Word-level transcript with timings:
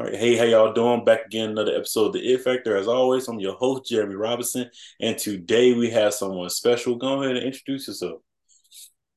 All 0.00 0.06
right, 0.06 0.14
hey, 0.14 0.34
how 0.34 0.44
y'all 0.44 0.72
doing? 0.72 1.04
Back 1.04 1.26
again, 1.26 1.50
another 1.50 1.76
episode 1.76 2.06
of 2.06 2.12
the 2.14 2.32
It 2.32 2.40
Factor. 2.40 2.74
As 2.74 2.88
always, 2.88 3.28
I'm 3.28 3.38
your 3.38 3.52
host, 3.52 3.84
Jeremy 3.84 4.14
Robinson, 4.14 4.70
and 4.98 5.18
today 5.18 5.74
we 5.74 5.90
have 5.90 6.14
someone 6.14 6.48
special. 6.48 6.96
Go 6.96 7.22
ahead 7.22 7.36
and 7.36 7.44
introduce 7.44 7.86
yourself. 7.86 8.22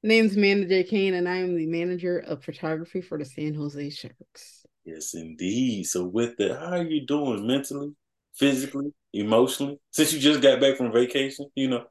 Name's 0.03 0.35
Amanda 0.35 0.67
J. 0.67 0.83
Cain, 0.83 1.13
and 1.13 1.29
I 1.29 1.37
am 1.37 1.55
the 1.55 1.67
manager 1.67 2.19
of 2.19 2.43
photography 2.43 2.99
for 2.99 3.17
the 3.17 3.23
San 3.23 3.53
Jose 3.53 3.91
Sharks. 3.91 4.65
Yes, 4.83 5.13
indeed. 5.13 5.85
So, 5.85 6.03
with 6.03 6.35
that, 6.39 6.59
how 6.59 6.73
are 6.73 6.83
you 6.83 7.05
doing 7.05 7.47
mentally, 7.47 7.93
physically, 8.35 8.93
emotionally? 9.13 9.79
Since 9.91 10.11
you 10.11 10.19
just 10.19 10.41
got 10.41 10.59
back 10.59 10.75
from 10.75 10.91
vacation, 10.91 11.49
you 11.55 11.69
know. 11.69 11.85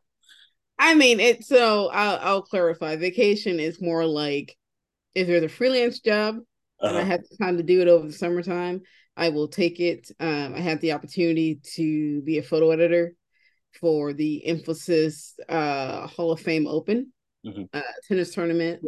I 0.79 0.95
mean, 0.97 1.19
it. 1.19 1.47
So 1.47 1.89
I'll, 1.89 2.19
I'll 2.21 2.43
clarify. 2.43 2.97
Vacation 2.97 3.59
is 3.59 3.81
more 3.81 4.05
like 4.05 4.55
if 5.15 5.29
there's 5.29 5.45
a 5.45 5.49
freelance 5.49 6.01
job 6.01 6.37
uh-huh. 6.83 6.89
and 6.89 6.99
I 6.99 7.01
uh-huh. 7.03 7.11
have 7.11 7.39
time 7.41 7.57
to 7.57 7.63
do 7.63 7.81
it 7.81 7.89
over 7.89 8.07
the 8.07 8.13
summertime, 8.13 8.83
I 9.17 9.29
will 9.29 9.49
take 9.49 9.81
it. 9.81 10.11
Um, 10.21 10.55
I 10.55 10.61
had 10.61 10.81
the 10.81 10.93
opportunity 10.93 11.61
to 11.75 12.23
be 12.23 12.39
a 12.39 12.43
photo 12.43 12.71
editor 12.71 13.15
for 13.81 14.13
the 14.13 14.43
Infosys 14.47 15.33
uh, 15.49 16.07
Hall 16.07 16.33
of 16.33 16.41
Fame 16.41 16.67
Open 16.67 17.13
mm-hmm. 17.45 17.65
uh, 17.73 17.83
tennis 18.07 18.35
tournament 18.35 18.83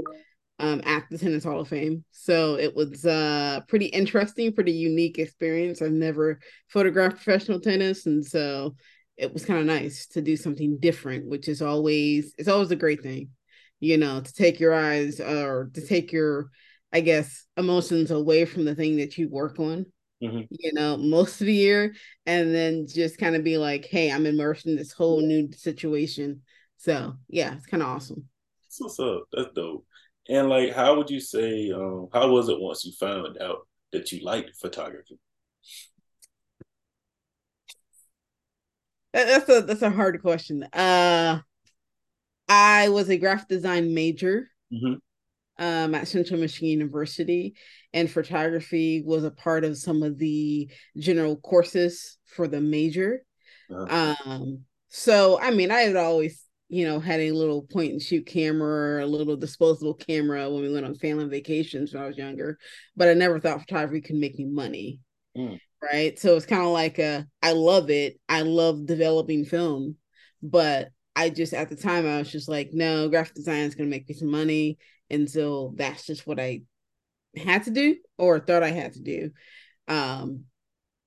um, 0.59 0.83
at 0.85 1.05
the 1.11 1.19
Tennis 1.19 1.45
Hall 1.45 1.61
of 1.61 1.69
Fame. 1.69 2.05
So 2.11 2.57
it 2.57 2.75
was 2.75 3.05
uh, 3.05 3.61
pretty 3.69 3.87
interesting, 3.87 4.53
pretty 4.53 4.73
unique 4.73 5.19
experience. 5.19 5.83
I've 5.83 5.93
never 5.93 6.41
photographed 6.69 7.17
professional 7.17 7.61
tennis, 7.61 8.07
and 8.07 8.25
so 8.25 8.77
it 9.17 9.33
was 9.33 9.45
kind 9.45 9.61
of 9.61 9.67
nice 9.67 10.07
to 10.09 10.23
do 10.23 10.37
something 10.37 10.79
different, 10.79 11.27
which 11.27 11.49
is 11.49 11.63
always 11.63 12.35
it's 12.39 12.49
always 12.49 12.71
a 12.71 12.77
great 12.77 13.03
thing, 13.03 13.31
you 13.81 13.97
know, 13.97 14.21
to 14.21 14.33
take 14.33 14.61
your 14.61 14.75
eyes 14.75 15.21
or 15.21 15.71
to 15.75 15.87
take 15.87 16.13
your 16.13 16.51
I 16.95 17.01
guess, 17.01 17.45
emotions 17.57 18.13
away 18.13 18.45
from 18.45 18.65
the 18.65 18.77
thing 18.77 18.99
that 18.99 19.19
you 19.19 19.29
work 19.29 19.59
on, 19.59 19.85
mm-hmm. 20.23 20.43
you 20.49 20.73
know, 20.75 20.97
most 20.97 21.41
of 21.41 21.49
the 21.49 21.53
year, 21.53 21.93
and 22.25 22.55
then 22.55 22.87
just 22.87 23.19
kind 23.19 23.35
of 23.35 23.43
be 23.43 23.59
like, 23.59 23.85
hey, 23.87 24.13
I'm 24.13 24.27
immersed 24.27 24.67
in 24.67 24.77
this 24.77 24.93
whole 24.93 25.21
new 25.21 25.51
situation. 25.53 26.43
So 26.77 27.15
yeah, 27.29 27.55
it's 27.57 27.67
kind 27.67 27.83
of 27.83 27.89
awesome. 27.89 28.29
That's 28.63 28.81
what's 28.81 29.01
up. 29.01 29.25
That's 29.33 29.53
dope. 29.57 29.85
And 30.29 30.49
like, 30.49 30.73
how 30.73 30.97
would 30.97 31.11
you 31.11 31.19
say, 31.19 31.73
um, 31.73 32.09
how 32.13 32.31
was 32.31 32.49
it 32.49 32.61
once 32.61 32.85
you 32.85 32.93
found 32.93 33.39
out 33.43 33.67
that 33.91 34.13
you 34.13 34.25
liked 34.25 34.57
photography? 34.57 35.19
That's 39.13 39.49
a 39.49 39.63
that's 39.63 39.83
a 39.83 39.91
hard 39.91 40.23
question. 40.23 40.65
Uh, 40.73 41.41
I 42.49 42.89
was 42.89 43.09
a 43.09 43.17
graphic 43.17 43.49
design 43.49 43.95
major. 43.95 44.49
Mm-hmm 44.73 44.95
um, 45.59 45.95
at 45.95 46.09
Central 46.09 46.41
Michigan 46.41 46.69
University, 46.69 47.55
and 47.93 48.11
photography 48.11 49.03
was 49.05 49.25
a 49.25 49.31
part 49.31 49.65
of 49.65 49.79
some 49.79 50.03
of 50.03 50.19
the 50.19 50.71
general 50.99 51.37
courses 51.37 52.19
for 52.27 52.49
the 52.49 52.61
major. 52.61 53.25
Uh-huh. 53.71 54.15
Um, 54.27 54.65
so 54.89 55.39
I 55.41 55.51
mean, 55.51 55.71
I 55.71 55.81
had 55.81 55.97
always, 55.97 56.45
you 56.69 56.87
know, 56.87 57.01
had 57.01 57.21
a 57.21 57.33
little 57.33 57.63
point 57.63 57.93
and 57.93 58.03
shoot 58.03 58.27
camera, 58.27 58.97
or 58.97 59.01
a 59.01 59.07
little 59.07 59.37
disposable 59.37 59.95
camera 59.95 60.51
when 60.51 60.63
we 60.63 60.73
went 60.73 60.87
on 60.87 60.95
family 60.97 61.27
vacations 61.27 61.95
when 61.95 62.03
I 62.03 62.07
was 62.07 62.19
younger, 62.19 62.59
but 62.97 63.09
I 63.09 63.15
never 63.15 63.39
thought 63.39 63.61
photography 63.61 64.01
could 64.01 64.17
make 64.17 64.39
me 64.39 64.47
money. 64.47 65.01
Mm. 65.37 65.59
Right. 65.83 66.19
So 66.19 66.37
it's 66.37 66.47
kind 66.47 66.63
of 66.63 66.69
like 66.69 66.99
a 66.99 67.27
I 67.43 67.53
love 67.53 67.91
it. 67.91 68.19
I 68.29 68.43
love 68.43 68.87
developing 68.87 69.45
film, 69.45 69.97
but 70.43 70.89
I 71.15 71.31
just 71.31 71.53
at 71.53 71.69
the 71.69 71.77
time 71.77 72.07
I 72.07 72.19
was 72.19 72.33
just 72.33 72.49
like, 72.49 72.71
no, 72.73 73.09
graphic 73.09 73.35
design 73.35 73.65
is 73.65 73.75
gonna 73.75 73.89
make 73.89 74.09
me 74.09 74.15
some 74.15 74.31
money 74.31 74.79
and 75.11 75.29
so 75.31 75.73
that's 75.77 76.07
just 76.07 76.27
what 76.27 76.41
i 76.41 76.63
had 77.37 77.65
to 77.65 77.71
do 77.71 77.97
or 78.19 78.39
thought 78.39 78.63
i 78.63 78.71
had 78.71 78.93
to 78.93 79.03
do 79.03 79.31
um 79.89 80.45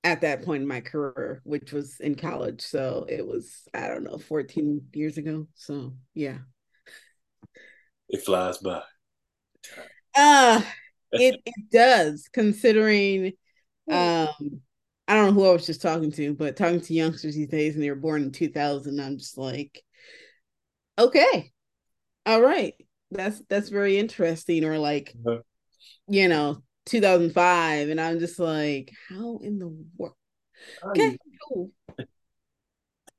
at 0.04 0.20
that 0.20 0.42
point 0.42 0.62
in 0.62 0.68
my 0.68 0.80
career 0.80 1.40
which 1.44 1.72
was 1.72 2.00
in 2.00 2.14
college. 2.14 2.62
So 2.62 3.04
it 3.08 3.26
was 3.26 3.68
i 3.74 3.88
don't 3.88 4.04
know 4.04 4.18
14 4.18 4.82
years 4.92 5.18
ago. 5.18 5.46
So 5.54 5.94
yeah. 6.14 6.38
It 8.08 8.22
flies 8.22 8.58
by. 8.58 8.82
Uh 10.14 10.62
it 11.12 11.40
it 11.46 11.70
does 11.70 12.28
considering 12.32 13.32
um 13.90 14.60
I 15.10 15.14
don't 15.14 15.26
know 15.26 15.32
who 15.32 15.48
I 15.48 15.52
was 15.52 15.66
just 15.66 15.80
talking 15.80 16.12
to, 16.12 16.34
but 16.34 16.56
talking 16.56 16.82
to 16.82 16.94
youngsters 16.94 17.34
these 17.34 17.48
days 17.48 17.74
and 17.74 17.82
they 17.82 17.88
were 17.88 17.96
born 17.96 18.22
in 18.22 18.30
2000, 18.30 19.00
I'm 19.00 19.16
just 19.16 19.38
like, 19.38 19.82
okay, 20.98 21.50
all 22.26 22.42
right 22.42 22.74
that's 23.10 23.42
that's 23.48 23.68
very 23.68 23.98
interesting 23.98 24.64
or 24.64 24.78
like 24.78 25.14
uh-huh. 25.26 25.38
you 26.08 26.28
know 26.28 26.62
2005 26.86 27.88
and 27.88 28.00
i'm 28.00 28.18
just 28.18 28.38
like 28.38 28.92
how 29.08 29.38
in 29.42 29.58
the 29.58 29.68
world 29.96 30.14
okay 30.84 31.16
cool 31.48 31.70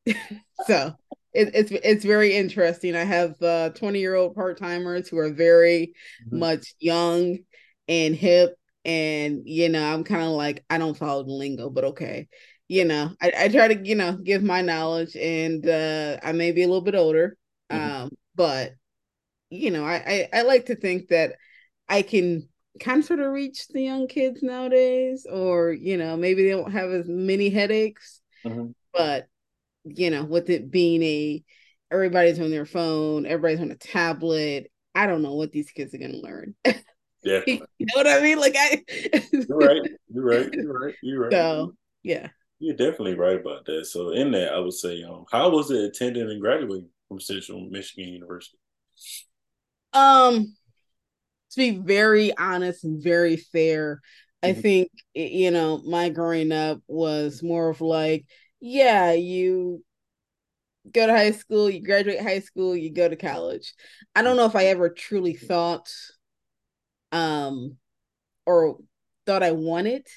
so 0.67 0.93
it, 1.33 1.51
it's 1.53 1.71
it's 1.71 2.05
very 2.05 2.35
interesting 2.35 2.95
i 2.95 3.03
have 3.03 3.39
uh 3.41 3.69
20 3.69 3.99
year 3.99 4.15
old 4.15 4.35
part-timers 4.35 5.07
who 5.07 5.17
are 5.17 5.31
very 5.31 5.93
mm-hmm. 6.25 6.39
much 6.39 6.73
young 6.79 7.37
and 7.87 8.15
hip 8.15 8.55
and 8.85 9.41
you 9.45 9.69
know 9.69 9.83
i'm 9.83 10.03
kind 10.03 10.23
of 10.23 10.29
like 10.29 10.63
i 10.69 10.77
don't 10.77 10.97
follow 10.97 11.23
the 11.23 11.31
lingo 11.31 11.69
but 11.69 11.83
okay 11.83 12.27
you 12.67 12.85
know 12.85 13.11
I, 13.21 13.31
I 13.37 13.47
try 13.49 13.67
to 13.67 13.87
you 13.87 13.95
know 13.95 14.13
give 14.13 14.41
my 14.41 14.61
knowledge 14.61 15.15
and 15.15 15.67
uh 15.67 16.17
i 16.23 16.31
may 16.31 16.51
be 16.51 16.63
a 16.63 16.67
little 16.67 16.81
bit 16.81 16.95
older 16.95 17.37
mm-hmm. 17.71 18.03
um 18.03 18.09
but 18.35 18.73
you 19.49 19.71
know, 19.71 19.85
I, 19.85 19.95
I, 20.33 20.39
I 20.39 20.41
like 20.43 20.67
to 20.67 20.75
think 20.75 21.09
that 21.09 21.35
I 21.87 22.01
can 22.01 22.47
kind 22.79 22.99
of 22.99 23.05
sort 23.05 23.19
of 23.19 23.31
reach 23.31 23.67
the 23.67 23.81
young 23.81 24.07
kids 24.07 24.41
nowadays, 24.41 25.25
or 25.29 25.71
you 25.71 25.97
know, 25.97 26.15
maybe 26.17 26.43
they 26.43 26.51
don't 26.51 26.71
have 26.71 26.91
as 26.91 27.07
many 27.07 27.49
headaches. 27.49 28.21
Mm-hmm. 28.45 28.71
But 28.93 29.27
you 29.83 30.11
know, 30.11 30.23
with 30.23 30.49
it 30.49 30.69
being 30.71 31.03
a 31.03 31.43
everybody's 31.91 32.39
on 32.39 32.51
their 32.51 32.65
phone, 32.65 33.25
everybody's 33.25 33.61
on 33.61 33.71
a 33.71 33.75
tablet. 33.75 34.71
I 34.95 35.07
don't 35.07 35.21
know 35.21 35.35
what 35.35 35.51
these 35.51 35.71
kids 35.71 35.93
are 35.93 35.99
gonna 35.99 36.17
learn. 36.17 36.55
Yeah, 37.21 37.41
you 37.45 37.59
know 37.81 37.95
what 37.95 38.07
I 38.07 38.21
mean? 38.21 38.39
Like 38.39 38.55
I, 38.57 38.81
you're 39.33 39.57
right. 39.57 39.81
You're 40.07 40.23
right. 40.23 40.49
You're 40.53 40.79
right. 40.79 40.95
You're 41.01 41.21
right. 41.23 41.31
So 41.33 41.73
yeah, 42.01 42.29
you're 42.59 42.77
definitely 42.77 43.15
right 43.15 43.39
about 43.39 43.65
that. 43.65 43.87
So 43.87 44.11
in 44.11 44.31
that, 44.31 44.53
I 44.53 44.59
would 44.59 44.73
say, 44.73 45.03
um, 45.03 45.25
how 45.29 45.49
was 45.49 45.69
it 45.69 45.83
attending 45.83 46.29
and 46.29 46.39
graduating 46.39 46.89
from 47.09 47.19
Central 47.19 47.67
Michigan 47.69 48.13
University? 48.13 48.57
Um, 49.93 50.55
to 51.51 51.57
be 51.57 51.77
very 51.77 52.35
honest 52.37 52.83
and 52.83 53.01
very 53.01 53.37
fair, 53.37 54.01
I 54.41 54.51
mm-hmm. 54.51 54.61
think 54.61 54.91
you 55.13 55.51
know 55.51 55.81
my 55.85 56.09
growing 56.09 56.51
up 56.51 56.81
was 56.87 57.43
more 57.43 57.69
of 57.69 57.81
like, 57.81 58.25
yeah, 58.59 59.13
you 59.13 59.83
go 60.91 61.07
to 61.07 61.13
high 61.13 61.31
school, 61.31 61.69
you 61.69 61.81
graduate 61.81 62.21
high 62.21 62.39
school, 62.39 62.75
you 62.75 62.91
go 62.91 63.07
to 63.07 63.15
college. 63.15 63.73
I 64.15 64.21
don't 64.21 64.37
know 64.37 64.45
if 64.45 64.55
I 64.55 64.65
ever 64.65 64.89
truly 64.89 65.33
thought, 65.33 65.91
um, 67.11 67.77
or 68.45 68.77
thought 69.25 69.43
I 69.43 69.51
wanted 69.51 70.07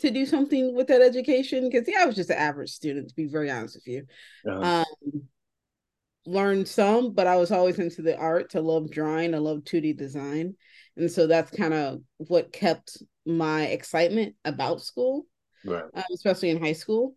to 0.00 0.10
do 0.10 0.26
something 0.26 0.74
with 0.74 0.88
that 0.88 1.02
education 1.02 1.68
because 1.68 1.86
yeah, 1.86 2.02
I 2.02 2.06
was 2.06 2.16
just 2.16 2.30
an 2.30 2.38
average 2.38 2.70
student 2.70 3.08
to 3.08 3.14
be 3.14 3.26
very 3.26 3.50
honest 3.50 3.76
with 3.76 3.86
you. 3.86 4.06
Uh-huh. 4.50 4.84
Um, 5.12 5.22
learned 6.26 6.68
some, 6.68 7.12
but 7.12 7.26
I 7.26 7.36
was 7.36 7.50
always 7.50 7.78
into 7.78 8.02
the 8.02 8.16
art. 8.16 8.54
I 8.54 8.58
love 8.58 8.90
drawing. 8.90 9.34
I 9.34 9.38
love 9.38 9.64
2D 9.64 9.96
design. 9.96 10.54
And 10.96 11.10
so 11.10 11.26
that's 11.26 11.50
kind 11.50 11.74
of 11.74 12.00
what 12.18 12.52
kept 12.52 12.98
my 13.26 13.66
excitement 13.66 14.34
about 14.44 14.82
school, 14.82 15.24
right. 15.64 15.84
um, 15.94 16.04
especially 16.12 16.50
in 16.50 16.62
high 16.62 16.74
school. 16.74 17.14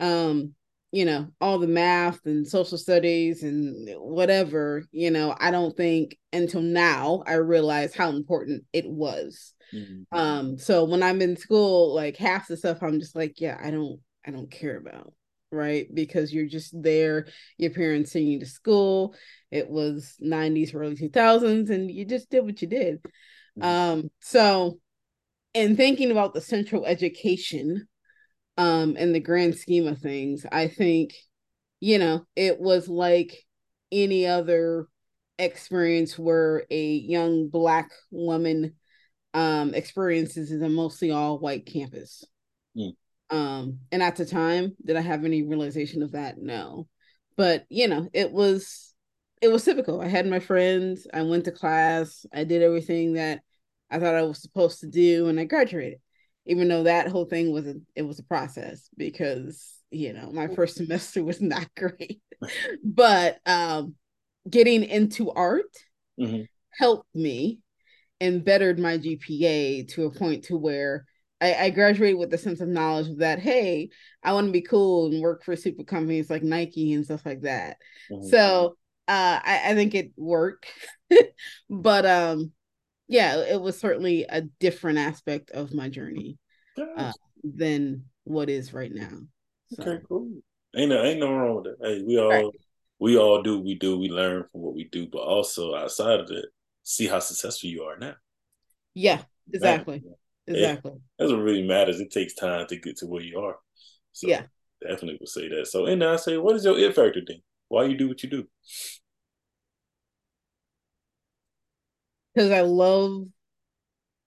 Um, 0.00 0.54
you 0.92 1.04
know, 1.04 1.28
all 1.40 1.58
the 1.58 1.68
math 1.68 2.26
and 2.26 2.46
social 2.46 2.76
studies 2.76 3.44
and 3.44 3.88
whatever, 4.00 4.84
you 4.90 5.12
know, 5.12 5.36
I 5.38 5.52
don't 5.52 5.76
think 5.76 6.18
until 6.32 6.62
now 6.62 7.22
I 7.26 7.34
realized 7.34 7.94
how 7.94 8.08
important 8.10 8.64
it 8.72 8.88
was. 8.88 9.54
Mm-hmm. 9.72 10.18
Um, 10.18 10.58
so 10.58 10.82
when 10.84 11.04
I'm 11.04 11.22
in 11.22 11.36
school, 11.36 11.94
like 11.94 12.16
half 12.16 12.48
the 12.48 12.56
stuff 12.56 12.82
I'm 12.82 12.98
just 12.98 13.14
like, 13.14 13.40
yeah, 13.40 13.56
I 13.62 13.70
don't 13.70 14.00
I 14.26 14.32
don't 14.32 14.50
care 14.50 14.76
about 14.76 15.12
right? 15.50 15.86
Because 15.92 16.32
you're 16.32 16.46
just 16.46 16.74
there, 16.80 17.26
your 17.58 17.70
parents 17.70 18.12
sending 18.12 18.32
you 18.32 18.40
to 18.40 18.46
school. 18.46 19.14
It 19.50 19.68
was 19.68 20.16
90s, 20.20 20.74
early 20.74 20.96
2000s, 20.96 21.70
and 21.70 21.90
you 21.90 22.04
just 22.04 22.30
did 22.30 22.44
what 22.44 22.62
you 22.62 22.68
did. 22.68 23.02
Mm-hmm. 23.58 23.62
Um, 23.62 24.10
so 24.20 24.78
in 25.54 25.76
thinking 25.76 26.10
about 26.10 26.34
the 26.34 26.40
central 26.40 26.86
education 26.86 27.86
um 28.56 28.96
in 28.96 29.12
the 29.12 29.20
grand 29.20 29.56
scheme 29.56 29.86
of 29.86 29.98
things, 29.98 30.44
I 30.50 30.68
think, 30.68 31.14
you 31.80 31.98
know, 31.98 32.26
it 32.36 32.60
was 32.60 32.88
like 32.88 33.44
any 33.90 34.26
other 34.26 34.86
experience 35.38 36.18
where 36.18 36.64
a 36.70 36.84
young 36.92 37.48
black 37.48 37.90
woman 38.10 38.74
um 39.32 39.74
experiences 39.74 40.50
is 40.50 40.62
a 40.62 40.68
mostly 40.68 41.10
all 41.10 41.38
white 41.38 41.66
campus. 41.66 42.24
Mm. 42.76 42.92
Um, 43.30 43.78
and 43.92 44.02
at 44.02 44.16
the 44.16 44.26
time, 44.26 44.76
did 44.84 44.96
I 44.96 45.00
have 45.00 45.24
any 45.24 45.42
realization 45.42 46.02
of 46.02 46.12
that? 46.12 46.38
No. 46.38 46.88
But 47.36 47.64
you 47.68 47.88
know, 47.88 48.08
it 48.12 48.32
was 48.32 48.94
it 49.40 49.48
was 49.48 49.64
typical. 49.64 50.00
I 50.00 50.08
had 50.08 50.26
my 50.26 50.40
friends, 50.40 51.06
I 51.12 51.22
went 51.22 51.44
to 51.46 51.52
class, 51.52 52.26
I 52.32 52.44
did 52.44 52.62
everything 52.62 53.14
that 53.14 53.40
I 53.90 53.98
thought 53.98 54.14
I 54.14 54.22
was 54.22 54.42
supposed 54.42 54.80
to 54.80 54.86
do, 54.86 55.28
and 55.28 55.40
I 55.40 55.44
graduated. 55.44 56.00
even 56.46 56.68
though 56.68 56.84
that 56.84 57.08
whole 57.08 57.24
thing 57.26 57.52
was 57.52 57.66
a, 57.66 57.76
it 57.94 58.02
was 58.02 58.18
a 58.18 58.24
process 58.24 58.88
because 58.96 59.74
you 59.90 60.12
know 60.12 60.30
my 60.32 60.48
first 60.48 60.76
semester 60.78 61.22
was 61.24 61.40
not 61.40 61.68
great 61.76 62.20
but 62.84 63.38
um 63.46 63.94
getting 64.48 64.84
into 64.84 65.30
art 65.30 65.74
mm-hmm. 66.18 66.42
helped 66.78 67.14
me 67.14 67.60
and 68.20 68.44
bettered 68.44 68.78
my 68.78 68.98
gpa 68.98 69.86
to 69.88 70.04
a 70.04 70.10
point 70.10 70.44
to 70.44 70.56
where 70.56 71.04
I, 71.40 71.54
I 71.54 71.70
graduated 71.70 72.18
with 72.18 72.32
a 72.34 72.38
sense 72.38 72.60
of 72.60 72.68
knowledge 72.68 73.16
that 73.18 73.38
hey 73.38 73.90
i 74.22 74.32
want 74.32 74.46
to 74.46 74.52
be 74.52 74.60
cool 74.60 75.06
and 75.06 75.22
work 75.22 75.44
for 75.44 75.56
super 75.56 75.84
companies 75.84 76.30
like 76.30 76.42
nike 76.42 76.92
and 76.92 77.04
stuff 77.04 77.24
like 77.24 77.42
that. 77.42 77.78
Mm-hmm. 78.10 78.28
so 78.28 78.76
uh 79.08 79.40
I, 79.42 79.62
I 79.70 79.74
think 79.74 79.94
it 79.94 80.12
worked. 80.16 80.66
But 81.68 82.06
um 82.06 82.52
yeah 83.08 83.36
it 83.38 83.60
was 83.60 83.78
certainly 83.78 84.26
a 84.28 84.42
different 84.42 84.98
aspect 84.98 85.50
of 85.50 85.74
my 85.74 85.88
journey 85.88 86.38
uh, 86.78 87.12
than 87.42 88.04
what 88.24 88.48
is 88.48 88.72
right 88.72 88.92
now. 88.92 89.18
So. 89.72 89.82
okay 89.82 90.04
cool. 90.06 90.30
Ain't 90.76 90.90
no 90.90 91.02
ain't 91.02 91.18
no 91.18 91.32
wrong 91.32 91.56
with 91.56 91.66
it. 91.66 91.76
Hey 91.82 92.02
we 92.02 92.18
all 92.18 92.28
right. 92.28 92.46
we 93.00 93.18
all 93.18 93.42
do 93.42 93.58
we 93.58 93.74
do. 93.74 93.98
We 93.98 94.08
learn 94.10 94.44
from 94.52 94.60
what 94.60 94.74
we 94.74 94.84
do 94.84 95.08
but 95.10 95.22
also 95.22 95.74
outside 95.74 96.20
of 96.20 96.30
it 96.30 96.46
see 96.82 97.08
how 97.08 97.18
successful 97.18 97.70
you 97.70 97.82
are 97.82 97.98
now. 97.98 98.14
Yeah 98.94 99.22
exactly 99.52 100.04
exactly 100.50 100.92
that's 101.18 101.30
what 101.30 101.40
really 101.40 101.66
matters 101.66 102.00
it 102.00 102.10
takes 102.10 102.34
time 102.34 102.66
to 102.66 102.76
get 102.76 102.96
to 102.96 103.06
where 103.06 103.22
you 103.22 103.38
are 103.38 103.56
so 104.12 104.26
yeah 104.28 104.42
definitely 104.82 105.16
would 105.20 105.28
say 105.28 105.48
that 105.48 105.66
so 105.66 105.86
and 105.86 106.02
i 106.02 106.16
say 106.16 106.36
what 106.36 106.56
is 106.56 106.64
your 106.64 106.78
it 106.78 106.94
factor 106.94 107.20
then 107.26 107.40
why 107.68 107.84
you 107.84 107.96
do 107.96 108.08
what 108.08 108.22
you 108.22 108.30
do 108.30 108.46
because 112.34 112.50
I 112.50 112.60
love 112.62 113.26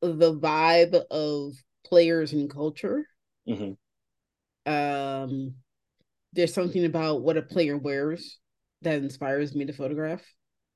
the 0.02 0.38
vibe 0.38 0.96
of 1.10 1.54
players 1.86 2.34
and 2.34 2.50
culture. 2.50 3.08
Mm-hmm. 3.48 4.72
Um, 4.72 5.56
there's 6.34 6.54
something 6.54 6.86
about 6.86 7.22
what 7.22 7.38
a 7.38 7.42
player 7.42 7.78
wears 7.78 8.40
that 8.82 8.96
inspires 8.96 9.56
me 9.56 9.66
to 9.66 9.74
photograph. 9.74 10.22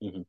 Mm-hmm. 0.04 0.22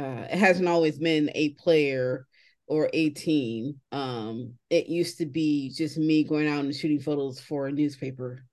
Uh, 0.00 0.22
it 0.22 0.38
hasn't 0.38 0.68
always 0.68 0.98
been 0.98 1.30
a 1.34 1.50
player 1.54 2.26
or 2.70 2.88
a 2.92 3.10
team. 3.10 3.80
Um, 3.90 4.54
it 4.70 4.86
used 4.86 5.18
to 5.18 5.26
be 5.26 5.72
just 5.74 5.98
me 5.98 6.22
going 6.22 6.46
out 6.46 6.64
and 6.64 6.74
shooting 6.74 7.00
photos 7.00 7.40
for 7.40 7.66
a 7.66 7.72
newspaper. 7.72 8.44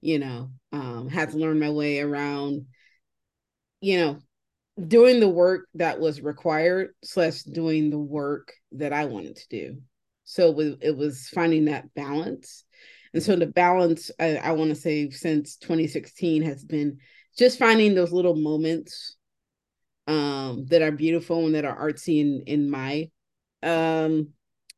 You 0.00 0.18
know, 0.18 0.50
um, 0.72 1.08
had 1.08 1.32
to 1.32 1.36
learn 1.36 1.60
my 1.60 1.70
way 1.70 2.00
around. 2.00 2.64
You 3.82 3.98
know, 3.98 4.18
doing 4.88 5.20
the 5.20 5.28
work 5.28 5.66
that 5.74 6.00
was 6.00 6.22
required 6.22 6.94
slash 7.04 7.42
doing 7.42 7.90
the 7.90 7.98
work 7.98 8.54
that 8.72 8.94
I 8.94 9.04
wanted 9.04 9.36
to 9.36 9.48
do. 9.50 9.82
So 10.24 10.48
it 10.48 10.56
was, 10.56 10.74
it 10.80 10.96
was 10.96 11.28
finding 11.28 11.66
that 11.66 11.92
balance. 11.94 12.64
And 13.12 13.22
so 13.22 13.36
the 13.36 13.46
balance, 13.46 14.10
I, 14.18 14.36
I 14.36 14.52
want 14.52 14.70
to 14.70 14.74
say, 14.74 15.10
since 15.10 15.56
2016 15.56 16.42
has 16.42 16.64
been 16.64 16.98
just 17.38 17.58
finding 17.58 17.94
those 17.94 18.12
little 18.12 18.34
moments 18.34 19.16
um, 20.06 20.64
that 20.70 20.80
are 20.80 20.90
beautiful 20.90 21.44
and 21.44 21.54
that 21.54 21.66
are 21.66 21.78
artsy 21.78 22.20
in 22.20 22.42
in 22.46 22.70
my, 22.70 23.10
um, 23.66 24.28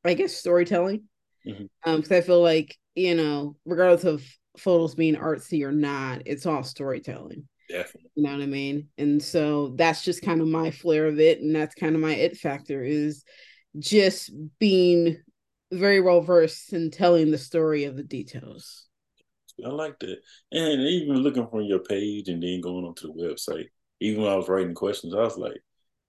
I 0.05 0.15
guess, 0.15 0.35
storytelling. 0.35 1.05
Because 1.45 1.63
mm-hmm. 1.85 1.91
um, 1.91 2.05
I 2.11 2.21
feel 2.21 2.43
like 2.43 2.77
you 2.95 3.15
know, 3.15 3.57
regardless 3.65 4.05
of 4.05 4.25
photos 4.59 4.95
being 4.95 5.15
artsy 5.15 5.63
or 5.63 5.73
not, 5.73 6.23
it's 6.27 6.47
all 6.47 6.65
storytelling. 6.65 7.47
Definitely. 7.69 8.11
You 8.17 8.23
know 8.25 8.33
what 8.33 8.43
I 8.43 8.47
mean? 8.47 8.89
And 8.99 9.23
so 9.23 9.75
that's 9.77 10.03
just 10.03 10.23
kind 10.23 10.41
of 10.41 10.49
my 10.49 10.71
flair 10.71 11.07
of 11.07 11.21
it. 11.21 11.41
And 11.41 11.55
that's 11.55 11.75
kind 11.75 11.95
of 11.95 12.01
my 12.01 12.15
it 12.15 12.37
factor 12.37 12.83
is 12.83 13.25
just 13.79 14.33
being 14.59 15.23
very 15.71 16.01
well 16.01 16.23
versed 16.23 16.73
in 16.73 16.91
telling 16.91 17.31
the 17.31 17.39
story 17.39 17.85
of 17.85 17.97
the 17.97 18.03
details. 18.03 18.87
I 19.65 19.69
like 19.69 19.99
that. 20.01 20.17
And 20.53 20.81
even 20.81 21.17
looking 21.19 21.47
from 21.49 21.63
your 21.63 21.81
page 21.81 22.29
and 22.29 22.43
then 22.43 22.61
going 22.61 22.85
onto 22.85 23.09
the 23.09 23.23
website, 23.23 23.67
even 24.01 24.23
when 24.23 24.33
I 24.33 24.37
was 24.37 24.49
writing 24.49 24.75
questions, 24.75 25.15
I 25.15 25.19
was 25.19 25.37
like, 25.37 25.61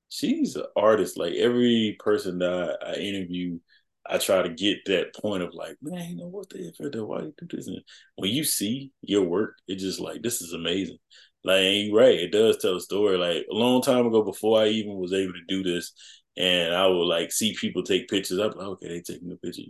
she's 0.09 0.55
an 0.55 0.65
artist. 0.75 1.17
Like 1.17 1.33
every 1.35 1.97
person 1.99 2.39
that 2.39 2.77
I, 2.83 2.91
I 2.91 2.95
interview, 2.95 3.59
I 4.05 4.17
try 4.17 4.41
to 4.41 4.49
get 4.49 4.79
that 4.85 5.15
point 5.15 5.43
of 5.43 5.53
like, 5.53 5.77
man, 5.81 6.09
you 6.09 6.17
know 6.17 6.27
what 6.27 6.49
the 6.49 6.67
f 6.67 6.75
why 6.79 7.21
you 7.21 7.33
do 7.37 7.47
this? 7.57 7.67
And 7.67 7.81
when 8.15 8.31
you 8.31 8.43
see 8.43 8.91
your 9.01 9.23
work, 9.23 9.55
it's 9.67 9.83
just 9.83 9.99
like 9.99 10.21
this 10.21 10.41
is 10.41 10.53
amazing. 10.53 10.97
Like 11.43 11.61
you 11.63 11.97
right, 11.97 12.19
it 12.19 12.31
does 12.31 12.57
tell 12.57 12.75
a 12.75 12.81
story. 12.81 13.17
Like 13.17 13.45
a 13.49 13.53
long 13.53 13.81
time 13.81 14.05
ago, 14.05 14.23
before 14.23 14.61
I 14.61 14.67
even 14.67 14.95
was 14.95 15.13
able 15.13 15.33
to 15.33 15.45
do 15.47 15.63
this, 15.63 15.93
and 16.37 16.73
I 16.75 16.87
would 16.87 17.05
like 17.05 17.31
see 17.31 17.55
people 17.55 17.83
take 17.83 18.09
pictures. 18.09 18.39
I'm 18.39 18.51
like, 18.51 18.67
okay, 18.67 18.87
they 18.89 19.01
taking 19.01 19.31
a 19.31 19.35
picture. 19.35 19.63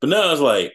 But 0.00 0.10
now 0.10 0.32
it's 0.32 0.40
like, 0.40 0.74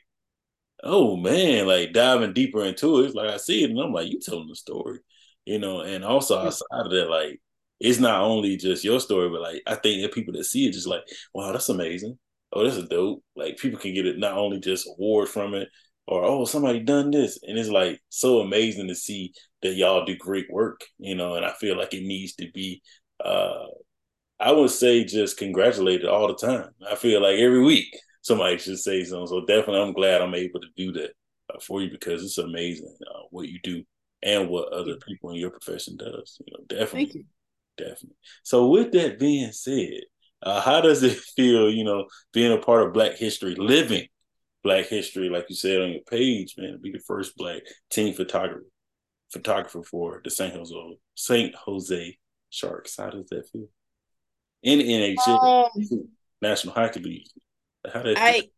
oh 0.84 1.18
man, 1.18 1.68
like 1.68 1.94
diving 1.94 2.34
deeper 2.34 2.64
into 2.64 3.02
it. 3.02 3.08
It's 3.08 3.16
like 3.16 3.30
I 3.30 3.38
see 3.38 3.64
it, 3.64 3.72
and 3.72 3.80
I'm 3.80 3.94
like, 3.94 4.10
you 4.12 4.20
telling 4.20 4.48
the 4.48 4.56
story, 4.56 5.00
you 5.46 5.60
know. 5.60 5.82
And 5.82 6.04
also 6.06 6.38
outside 6.40 6.86
of 6.86 6.92
that, 6.92 7.10
like 7.10 7.42
it's 7.80 8.00
not 8.00 8.22
only 8.22 8.58
just 8.58 8.84
your 8.84 9.00
story, 9.00 9.30
but 9.30 9.42
like 9.42 9.62
I 9.68 9.76
think 9.76 10.02
that 10.02 10.14
people 10.14 10.34
that 10.34 10.46
see 10.46 10.68
it 10.68 10.74
just 10.74 10.88
like, 10.88 11.02
wow, 11.34 11.52
that's 11.52 11.70
amazing. 11.70 12.18
Oh, 12.54 12.64
this 12.64 12.76
is 12.78 12.88
dope. 12.88 13.24
Like 13.36 13.58
people 13.58 13.80
can 13.80 13.94
get 13.94 14.06
it 14.06 14.18
not 14.18 14.38
only 14.38 14.60
just 14.60 14.88
award 14.88 15.30
from 15.30 15.54
it, 15.54 15.70
or 16.08 16.24
oh 16.24 16.46
somebody 16.46 16.80
done 16.80 17.12
this. 17.12 17.40
And 17.44 17.58
it's 17.58 17.70
like 17.70 18.02
so 18.10 18.40
amazing 18.40 18.88
to 18.88 18.96
see 18.96 19.34
that 19.62 19.76
y'all 19.76 20.06
do 20.06 20.16
great 20.16 20.46
work 20.52 20.82
you 21.00 21.16
know 21.16 21.36
and 21.36 21.46
i 21.46 21.52
feel 21.54 21.78
like 21.78 21.94
it 21.94 22.04
needs 22.04 22.36
to 22.36 22.50
be 22.54 22.82
uh 23.24 23.66
i 24.40 24.52
would 24.52 24.70
say 24.70 25.04
just 25.04 25.38
congratulated 25.38 26.08
all 26.08 26.28
the 26.28 26.36
time. 26.36 26.70
I 26.90 26.96
feel 26.96 27.22
like 27.22 27.40
every 27.40 27.64
week 27.64 27.96
somebody 28.22 28.58
should 28.58 28.80
say 28.80 29.04
something. 29.04 29.28
So 29.28 29.46
definitely 29.46 29.82
i'm 29.82 29.94
glad 29.94 30.22
i'm 30.22 30.36
able 30.36 30.60
to 30.60 30.68
do 30.76 30.92
that 30.94 31.12
uh, 31.54 31.60
for 31.60 31.82
you 31.82 31.90
because 31.90 32.24
it's 32.24 32.38
amazing 32.38 32.96
uh, 33.10 33.22
what 33.32 33.48
you 33.48 33.60
do 33.64 33.84
and 34.24 34.50
what 34.50 34.74
other 34.74 34.96
people 35.08 35.32
in 35.32 35.38
your 35.38 35.52
profession 35.52 35.98
does 35.98 36.40
you 36.46 36.54
know 36.54 36.64
definitely 36.68 37.26
definitely 37.78 38.16
so 38.44 38.68
with 38.68 38.92
that 38.92 39.20
being 39.20 39.52
said 39.52 40.02
uh, 40.44 40.62
how 40.62 40.82
does 40.82 41.04
it 41.04 41.18
feel 41.36 41.70
you 41.70 41.84
know 41.84 42.06
being 42.34 42.52
a 42.52 42.58
part 42.58 42.86
of 42.86 42.94
black 42.94 43.14
history 43.14 43.56
living 43.56 44.08
Black 44.64 44.88
History, 44.88 45.30
like 45.30 45.46
you 45.48 45.56
said 45.56 45.82
on 45.82 45.92
your 45.92 46.02
page, 46.02 46.56
man, 46.58 46.74
to 46.74 46.78
be 46.78 46.92
the 46.92 47.00
first 47.00 47.38
Black 47.38 47.62
team 47.90 48.14
photographer 48.14 48.66
photographer 49.32 49.82
for 49.82 50.22
the 50.24 50.30
San 50.30 50.52
Jose 50.52 50.98
San 51.16 51.52
Jose 51.66 52.18
Sharks. 52.50 52.98
How 52.98 53.10
does 53.10 53.28
that 53.30 53.48
feel? 53.50 53.68
In 54.64 54.80
the 54.80 55.16
NHL, 55.18 55.72
um, 55.74 56.10
National 56.42 56.74
Hockey 56.74 57.00
League. 57.00 57.28
How 57.94 58.02
did 58.02 58.18
I? 58.18 58.50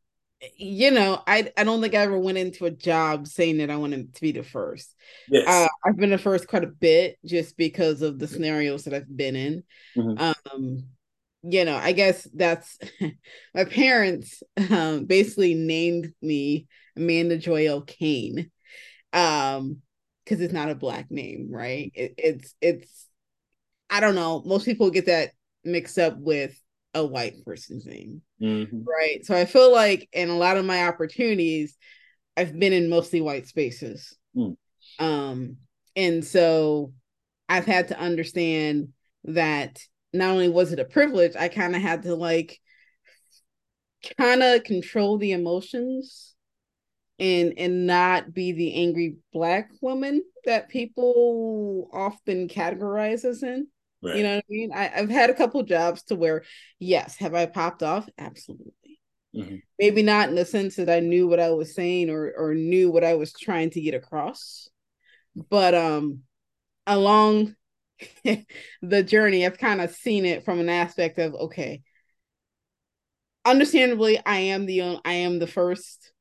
You 0.56 0.92
know, 0.92 1.22
I 1.28 1.52
I 1.58 1.64
don't 1.64 1.80
think 1.80 1.94
I 1.94 2.00
ever 2.00 2.18
went 2.18 2.40
into 2.40 2.66
a 2.66 2.72
job 2.72 3.28
saying 3.28 3.58
that 3.58 3.70
I 3.70 3.76
wanted 3.76 4.16
to 4.16 4.22
be 4.22 4.32
the 4.32 4.44
first. 4.44 4.96
Yes. 5.30 5.69
I've 5.86 5.98
been 5.98 6.10
the 6.10 6.18
first 6.18 6.48
quite 6.48 6.64
a 6.64 6.68
bit 6.68 7.18
just 7.26 7.58
because 7.58 8.02
of 8.02 8.20
the 8.20 8.28
scenarios 8.28 8.84
that 8.84 8.94
I've 8.94 9.16
been 9.16 9.36
in. 9.36 9.64
Mm-hmm. 9.98 10.34
Um, 10.54 10.84
you 11.44 11.64
know, 11.66 11.76
I 11.76 11.94
guess 11.94 12.28
that's 12.34 12.78
my 13.54 13.66
parents 13.66 14.44
um, 14.70 15.06
basically 15.06 15.54
named 15.54 16.14
me 16.22 16.68
Amanda 16.96 17.38
Joy 17.38 17.80
Cain 17.82 18.52
um 19.12 19.82
because 20.24 20.42
it's 20.42 20.54
not 20.54 20.70
a 20.70 20.76
black 20.76 21.10
name, 21.10 21.48
right? 21.50 21.92
It, 21.96 22.14
it's 22.18 22.54
it's 22.62 23.08
I 23.90 24.00
don't 24.00 24.16
know. 24.16 24.44
Most 24.46 24.66
people 24.66 24.92
get 24.92 25.08
that 25.08 25.32
mixed 25.64 25.98
up 25.98 26.18
with 26.18 26.60
a 26.94 27.04
white 27.06 27.44
person's 27.46 27.86
name, 27.86 28.22
mm-hmm. 28.42 28.84
right? 28.84 29.26
So 29.26 29.36
I 29.36 29.46
feel 29.46 29.72
like 29.72 30.08
in 30.14 30.30
a 30.30 30.38
lot 30.38 30.58
of 30.58 30.66
my 30.66 30.88
opportunities, 30.88 31.76
I've 32.38 32.58
been 32.58 32.74
in 32.74 32.90
mostly 32.90 33.22
white 33.22 33.48
spaces, 33.48 34.16
mm. 34.36 34.56
um, 35.00 35.58
and 35.96 36.24
so 36.24 36.94
I've 37.48 37.66
had 37.66 37.90
to 37.90 38.00
understand 38.00 38.90
that 39.26 39.80
not 40.14 40.32
only 40.32 40.50
was 40.50 40.72
it 40.72 40.80
a 40.80 40.86
privilege, 40.86 41.36
I 41.36 41.50
kind 41.50 41.76
of 41.76 41.82
had 41.82 42.04
to 42.04 42.16
like 42.16 42.60
kind 44.18 44.44
of 44.44 44.64
control 44.64 45.18
the 45.18 45.34
emotions 45.34 46.36
and 47.20 47.54
and 47.58 47.86
not 47.86 48.34
be 48.34 48.54
the 48.54 48.76
angry 48.76 49.18
black 49.34 49.70
woman 49.82 50.24
that 50.46 50.70
people 50.70 51.90
often 51.92 52.48
categorize 52.48 53.26
us 53.26 53.44
in. 53.44 53.68
Right. 54.02 54.16
You 54.16 54.24
know 54.24 54.36
what 54.36 54.46
I 54.50 54.52
mean? 54.52 54.72
I, 54.74 54.84
have 54.88 55.10
had 55.10 55.30
a 55.30 55.34
couple 55.34 55.62
jobs 55.64 56.04
to 56.04 56.16
where, 56.16 56.44
yes, 56.80 57.18
have 57.18 57.36
I 57.36 57.46
popped 57.48 57.84
off? 57.84 58.08
Absolutely. 58.18 59.00
Mm-hmm. 59.36 59.56
Maybe 59.78 60.02
not 60.02 60.30
in 60.30 60.36
the 60.36 60.46
sense 60.46 60.78
that 60.78 60.90
I 60.90 61.02
knew 61.02 61.28
what 61.28 61.42
I 61.42 61.50
was 61.50 61.76
saying 61.76 62.10
or 62.10 62.34
or 62.36 62.56
knew 62.56 62.90
what 62.90 63.04
I 63.04 63.16
was 63.16 63.34
trying 63.34 63.70
to 63.72 63.82
get 63.82 63.94
across, 63.94 64.69
but 65.50 65.74
um, 65.74 66.22
along 66.88 67.56
the 68.82 69.04
journey, 69.04 69.46
I've 69.46 69.58
kind 69.58 69.82
of 69.82 69.92
seen 69.92 70.26
it 70.26 70.44
from 70.44 70.60
an 70.60 70.70
aspect 70.70 71.20
of 71.20 71.34
okay, 71.34 71.82
understandably, 73.46 74.20
I 74.26 74.38
am 74.38 74.66
the 74.66 74.82
only 74.82 75.02
I 75.06 75.14
am 75.14 75.40
the 75.40 75.48
first, 75.48 76.12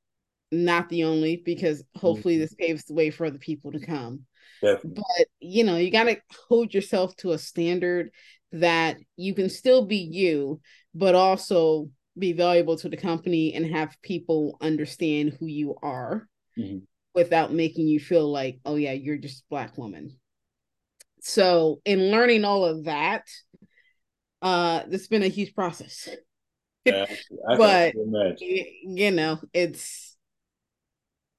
not 0.53 0.89
the 0.89 1.05
only, 1.05 1.43
because 1.45 1.83
hopefully 1.97 2.35
mm-hmm. 2.35 2.43
this 2.43 2.55
paves 2.55 2.85
the 2.85 2.95
way 2.95 3.11
for 3.11 3.27
other 3.27 3.39
people 3.39 3.73
to 3.73 3.81
come. 3.81 4.25
Definitely. 4.63 4.95
But 4.97 5.27
you 5.41 5.65
know, 5.65 5.77
you 5.77 5.91
gotta 5.91 6.19
hold 6.49 6.75
yourself 6.75 7.17
to 7.17 7.33
a 7.33 7.39
standard 7.39 8.11
that 8.53 8.97
you 9.17 9.35
can 9.35 9.51
still 9.51 9.85
be 9.85 9.97
you, 9.97 10.61
but 10.95 11.15
also 11.15 11.91
be 12.19 12.33
valuable 12.33 12.77
to 12.77 12.89
the 12.89 12.97
company 12.97 13.55
and 13.55 13.67
have 13.67 13.97
people 14.03 14.57
understand 14.61 15.37
who 15.39 15.47
you 15.47 15.77
are 15.83 16.29
mm-hmm. 16.59 16.79
Without 17.19 17.53
making 17.53 17.89
you 17.89 17.99
feel 17.99 18.31
like, 18.31 18.61
oh 18.65 18.77
yeah, 18.77 18.93
you're 18.93 19.19
just 19.19 19.49
black 19.51 19.77
woman. 19.77 20.17
So 21.21 21.81
in 21.85 22.11
learning 22.11 22.45
all 22.45 22.65
of 22.65 22.85
that, 22.85 23.25
uh, 24.41 24.83
it's 24.89 25.09
been 25.09 25.25
a 25.25 25.29
huge 25.29 25.55
process. 25.55 26.09
Yeah, 26.85 27.07
but 27.57 27.93
you 27.95 29.11
know, 29.11 29.41
it's 29.53 30.17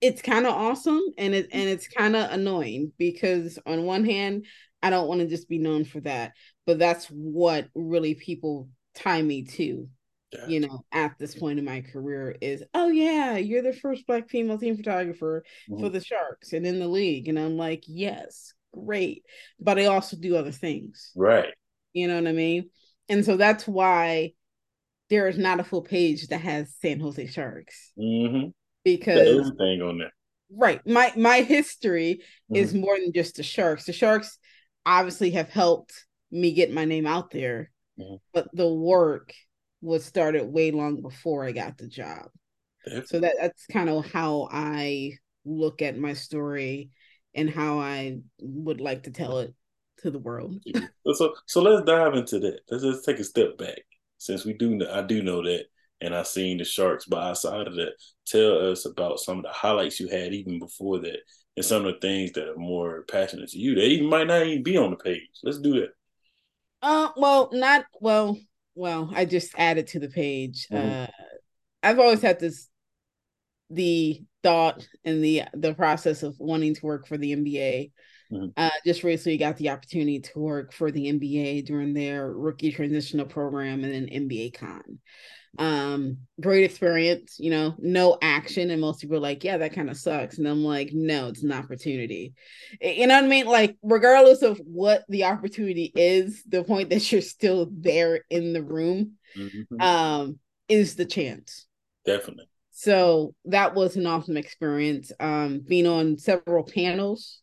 it's 0.02 0.22
kind 0.22 0.46
of 0.46 0.54
awesome 0.54 1.02
and 1.18 1.34
it 1.34 1.48
and 1.52 1.70
it's 1.70 1.88
kind 1.88 2.16
of 2.16 2.30
annoying 2.32 2.92
because 2.98 3.58
on 3.66 3.84
one 3.84 4.06
hand, 4.06 4.46
I 4.84 4.90
don't 4.90 5.08
want 5.08 5.22
to 5.22 5.28
just 5.28 5.50
be 5.50 5.60
known 5.60 5.86
for 5.86 6.02
that, 6.02 6.34
but 6.68 6.78
that's 6.78 7.06
what 7.08 7.68
really 7.74 8.16
people 8.16 8.70
tie 8.96 9.22
me 9.22 9.44
to 9.44 9.88
yeah. 10.32 10.48
you 10.48 10.60
know, 10.60 10.86
at 10.92 11.18
this 11.18 11.36
point 11.36 11.60
in 11.60 11.66
my 11.66 11.82
career 11.82 12.36
is, 12.42 12.64
oh 12.74 12.90
yeah, 12.90 13.38
you're 13.38 13.62
the 13.62 13.74
first 13.74 14.06
black 14.06 14.30
female 14.30 14.58
team 14.58 14.78
photographer 14.78 15.44
mm-hmm. 15.70 15.82
for 15.82 15.90
the 15.90 16.04
Sharks 16.04 16.54
and 16.54 16.66
in 16.66 16.80
the 16.80 16.88
league. 16.88 17.28
And 17.28 17.40
I'm 17.40 17.58
like, 17.58 17.84
yes, 17.88 18.54
great. 18.74 19.24
But 19.60 19.80
I 19.80 19.86
also 19.86 20.18
do 20.18 20.36
other 20.36 20.52
things. 20.52 21.12
Right. 21.16 21.54
You 21.94 22.08
know 22.08 22.16
what 22.16 22.28
I 22.28 22.34
mean? 22.34 22.70
And 23.08 23.26
so 23.26 23.38
that's 23.38 23.68
why 23.68 24.34
there 25.10 25.28
is 25.28 25.38
not 25.38 25.60
a 25.60 25.64
full 25.64 25.82
page 25.82 26.28
that 26.28 26.42
has 26.42 26.76
San 26.80 27.00
Jose 27.00 27.26
Sharks. 27.28 27.92
Mm-hmm. 27.98 28.50
Because 28.84 29.28
everything 29.28 29.82
on 29.82 29.98
there. 29.98 30.14
Right. 30.52 30.86
My 30.86 31.12
my 31.16 31.42
history 31.42 32.22
mm-hmm. 32.52 32.56
is 32.56 32.74
more 32.74 32.98
than 33.00 33.14
just 33.14 33.36
the 33.36 33.44
Sharks. 33.44 33.86
The 33.86 33.94
Sharks 33.94 34.38
obviously 34.86 35.32
have 35.32 35.50
helped 35.50 35.94
me 36.32 36.54
get 36.54 36.72
my 36.72 36.86
name 36.86 37.08
out 37.08 37.32
there. 37.32 37.72
Mm-hmm. 38.00 38.16
But 38.34 38.50
the 38.54 38.72
work 38.72 39.34
was 39.82 40.06
started 40.06 40.46
way 40.46 40.72
long 40.72 41.02
before 41.02 41.46
I 41.46 41.52
got 41.52 41.78
the 41.78 41.88
job. 41.88 42.30
So 43.06 43.20
that 43.20 43.36
that's 43.40 43.66
kind 43.68 43.90
of 43.90 44.10
how 44.12 44.48
I 44.52 45.14
look 45.46 45.82
at 45.82 45.98
my 45.98 46.14
story 46.14 46.90
and 47.36 47.50
how 47.50 47.80
I 47.80 48.20
would 48.42 48.82
like 48.82 49.04
to 49.04 49.12
tell 49.12 49.40
it 49.40 49.54
to 50.00 50.12
the 50.12 50.20
world. 50.20 50.64
so 51.14 51.34
so 51.46 51.62
let's 51.62 51.86
dive 51.86 52.16
into 52.16 52.40
that. 52.40 52.62
Let's 52.70 52.84
just 52.84 53.06
take 53.06 53.20
a 53.20 53.24
step 53.24 53.58
back 53.58 53.80
since 54.20 54.46
we 54.46 54.54
do 54.54 54.76
know, 54.76 54.92
I 54.92 55.02
do 55.02 55.24
know 55.24 55.42
that 55.44 55.66
and 56.02 56.16
I've 56.16 56.28
seen 56.28 56.58
the 56.58 56.64
sharks 56.64 57.06
by 57.06 57.30
our 57.30 57.36
side 57.36 57.68
of 57.68 57.76
that. 57.76 57.94
Tell 58.26 58.72
us 58.72 58.86
about 58.86 59.20
some 59.20 59.40
of 59.40 59.44
the 59.44 59.50
highlights 59.50 60.00
you 60.00 60.08
had 60.08 60.34
even 60.34 60.60
before 60.60 61.00
that 61.00 61.20
and 61.58 61.66
some 61.66 61.86
of 61.86 61.94
the 61.94 62.00
things 62.00 62.34
that 62.34 62.48
are 62.48 62.58
more 62.58 63.04
passionate 63.10 63.50
to 63.50 63.58
you. 63.58 63.76
They 63.76 63.88
even 63.88 64.10
might 64.10 64.28
not 64.28 64.46
even 64.46 64.64
be 64.64 64.78
on 64.78 64.92
the 64.92 64.98
page. 64.98 65.30
Let's 65.44 65.60
do 65.60 65.82
that. 65.82 65.90
Uh 66.82 67.10
well 67.18 67.50
not 67.52 67.86
well 68.00 68.38
well, 68.80 69.12
I 69.14 69.26
just 69.26 69.54
added 69.58 69.88
to 69.88 70.00
the 70.00 70.08
page. 70.08 70.68
Mm-hmm. 70.72 71.04
Uh, 71.04 71.08
I've 71.84 72.00
always 72.00 72.22
had 72.22 72.40
this 72.40 72.70
the 73.70 74.24
thought 74.42 74.88
and 75.04 75.22
the 75.24 75.44
the 75.54 75.74
process 75.74 76.24
of 76.24 76.36
wanting 76.40 76.76
to 76.76 76.86
work 76.86 77.06
for 77.06 77.18
the 77.18 77.36
NBA. 77.36 77.92
Mm-hmm. 78.32 78.48
Uh, 78.56 78.70
just 78.86 79.04
recently 79.04 79.38
got 79.38 79.58
the 79.58 79.70
opportunity 79.70 80.22
to 80.22 80.40
work 80.40 80.72
for 80.72 80.92
the 80.92 81.12
NBA 81.12 81.66
during 81.66 81.94
their 81.94 82.32
rookie 82.32 82.72
transitional 82.72 83.26
program 83.26 83.84
and 83.84 83.94
then 83.94 84.06
NBA 84.06 84.54
Con 84.54 85.00
um 85.58 86.18
great 86.40 86.64
experience 86.64 87.38
you 87.40 87.50
know 87.50 87.74
no 87.80 88.18
action. 88.22 88.70
And 88.70 88.80
most 88.80 89.02
people 89.02 89.18
are 89.18 89.22
like 89.22 89.44
yeah 89.44 89.58
that 89.58 89.74
kind 89.74 89.90
of 89.90 89.98
sucks. 89.98 90.38
And 90.38 90.48
i'm 90.48 90.64
like 90.64 90.92
no 90.94 91.28
it's 91.28 91.44
an 91.44 91.52
opportunity. 91.52 92.34
You 92.80 93.08
know 93.08 93.16
what 93.16 93.24
i 93.24 93.28
mean? 93.28 93.48
Like 93.48 93.78
regardless 93.82 94.44
of 94.44 94.60
what 94.60 95.04
the 95.10 95.24
opportunity 95.26 95.92
is 95.96 96.44
the 96.48 96.64
point 96.64 96.90
that 96.92 97.12
you're 97.12 97.22
still 97.22 97.68
there 97.72 98.24
in 98.30 98.54
the 98.54 98.62
room 98.62 99.14
mm-hmm. 99.36 99.82
um 99.82 100.40
is 100.68 100.96
the 100.96 101.06
chance. 101.06 101.66
Definitely. 102.06 102.46
So 102.72 103.34
that 103.46 103.74
was 103.74 103.96
an 103.96 104.06
awesome 104.06 104.38
experience. 104.38 105.12
Um 105.20 105.62
being 105.68 105.88
on 105.88 106.20
several 106.20 106.64
panels 106.64 107.42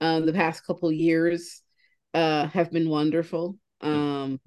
um 0.00 0.26
the 0.26 0.32
past 0.32 0.66
couple 0.66 0.92
years 0.92 1.62
uh 2.12 2.46
have 2.48 2.70
been 2.70 2.90
wonderful. 2.90 3.56
Um 3.80 4.40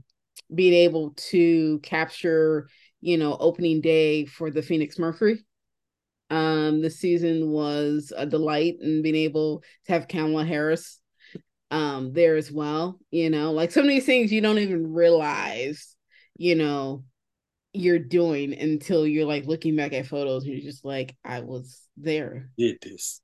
being 0.54 0.74
able 0.74 1.12
to 1.30 1.80
capture, 1.80 2.68
you 3.02 3.18
know, 3.18 3.38
opening 3.40 3.82
day 3.82 4.26
for 4.26 4.52
the 4.52 4.62
Phoenix 4.62 4.98
Mercury. 5.00 5.44
Um, 6.30 6.82
the 6.82 6.90
season 6.90 7.52
was 7.52 8.12
a 8.16 8.26
delight 8.26 8.78
and 8.82 9.02
being 9.02 9.16
able 9.16 9.64
to 9.86 9.92
have 9.94 10.08
Kamala 10.08 10.46
Harris 10.46 11.00
um 11.70 12.14
there 12.14 12.36
as 12.38 12.52
well. 12.52 13.00
You 13.12 13.30
know, 13.30 13.52
like 13.52 13.72
some 13.72 13.84
of 13.84 13.90
these 13.90 14.06
things 14.06 14.32
you 14.32 14.42
don't 14.42 14.60
even 14.60 14.94
realize, 14.94 15.96
you 16.38 16.56
know, 16.56 17.04
you're 17.74 18.00
doing 18.00 18.58
until 18.58 19.06
you're 19.06 19.26
like 19.26 19.46
looking 19.46 19.76
back 19.76 19.94
at 19.94 20.08
photos 20.08 20.44
and 20.44 20.54
you're 20.54 20.70
just 20.72 20.86
like, 20.86 21.16
I 21.24 21.42
was 21.42 21.82
there. 21.98 22.50
Did 22.58 22.78
this. 22.82 23.22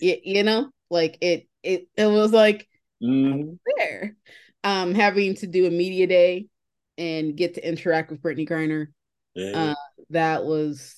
It, 0.00 0.20
you 0.24 0.42
know, 0.42 0.70
like 0.90 1.18
it 1.20 1.48
it 1.62 1.88
it 1.96 2.06
was 2.06 2.32
like 2.32 2.68
mm. 3.02 3.58
there 3.76 4.16
um 4.64 4.94
having 4.94 5.34
to 5.36 5.46
do 5.46 5.66
a 5.66 5.70
media 5.70 6.06
day 6.06 6.46
and 6.98 7.36
get 7.36 7.54
to 7.54 7.66
interact 7.66 8.10
with 8.10 8.22
Brittney 8.22 8.48
Griner. 8.48 8.88
Yeah. 9.34 9.70
Uh, 9.70 9.74
that 10.10 10.44
was 10.44 10.94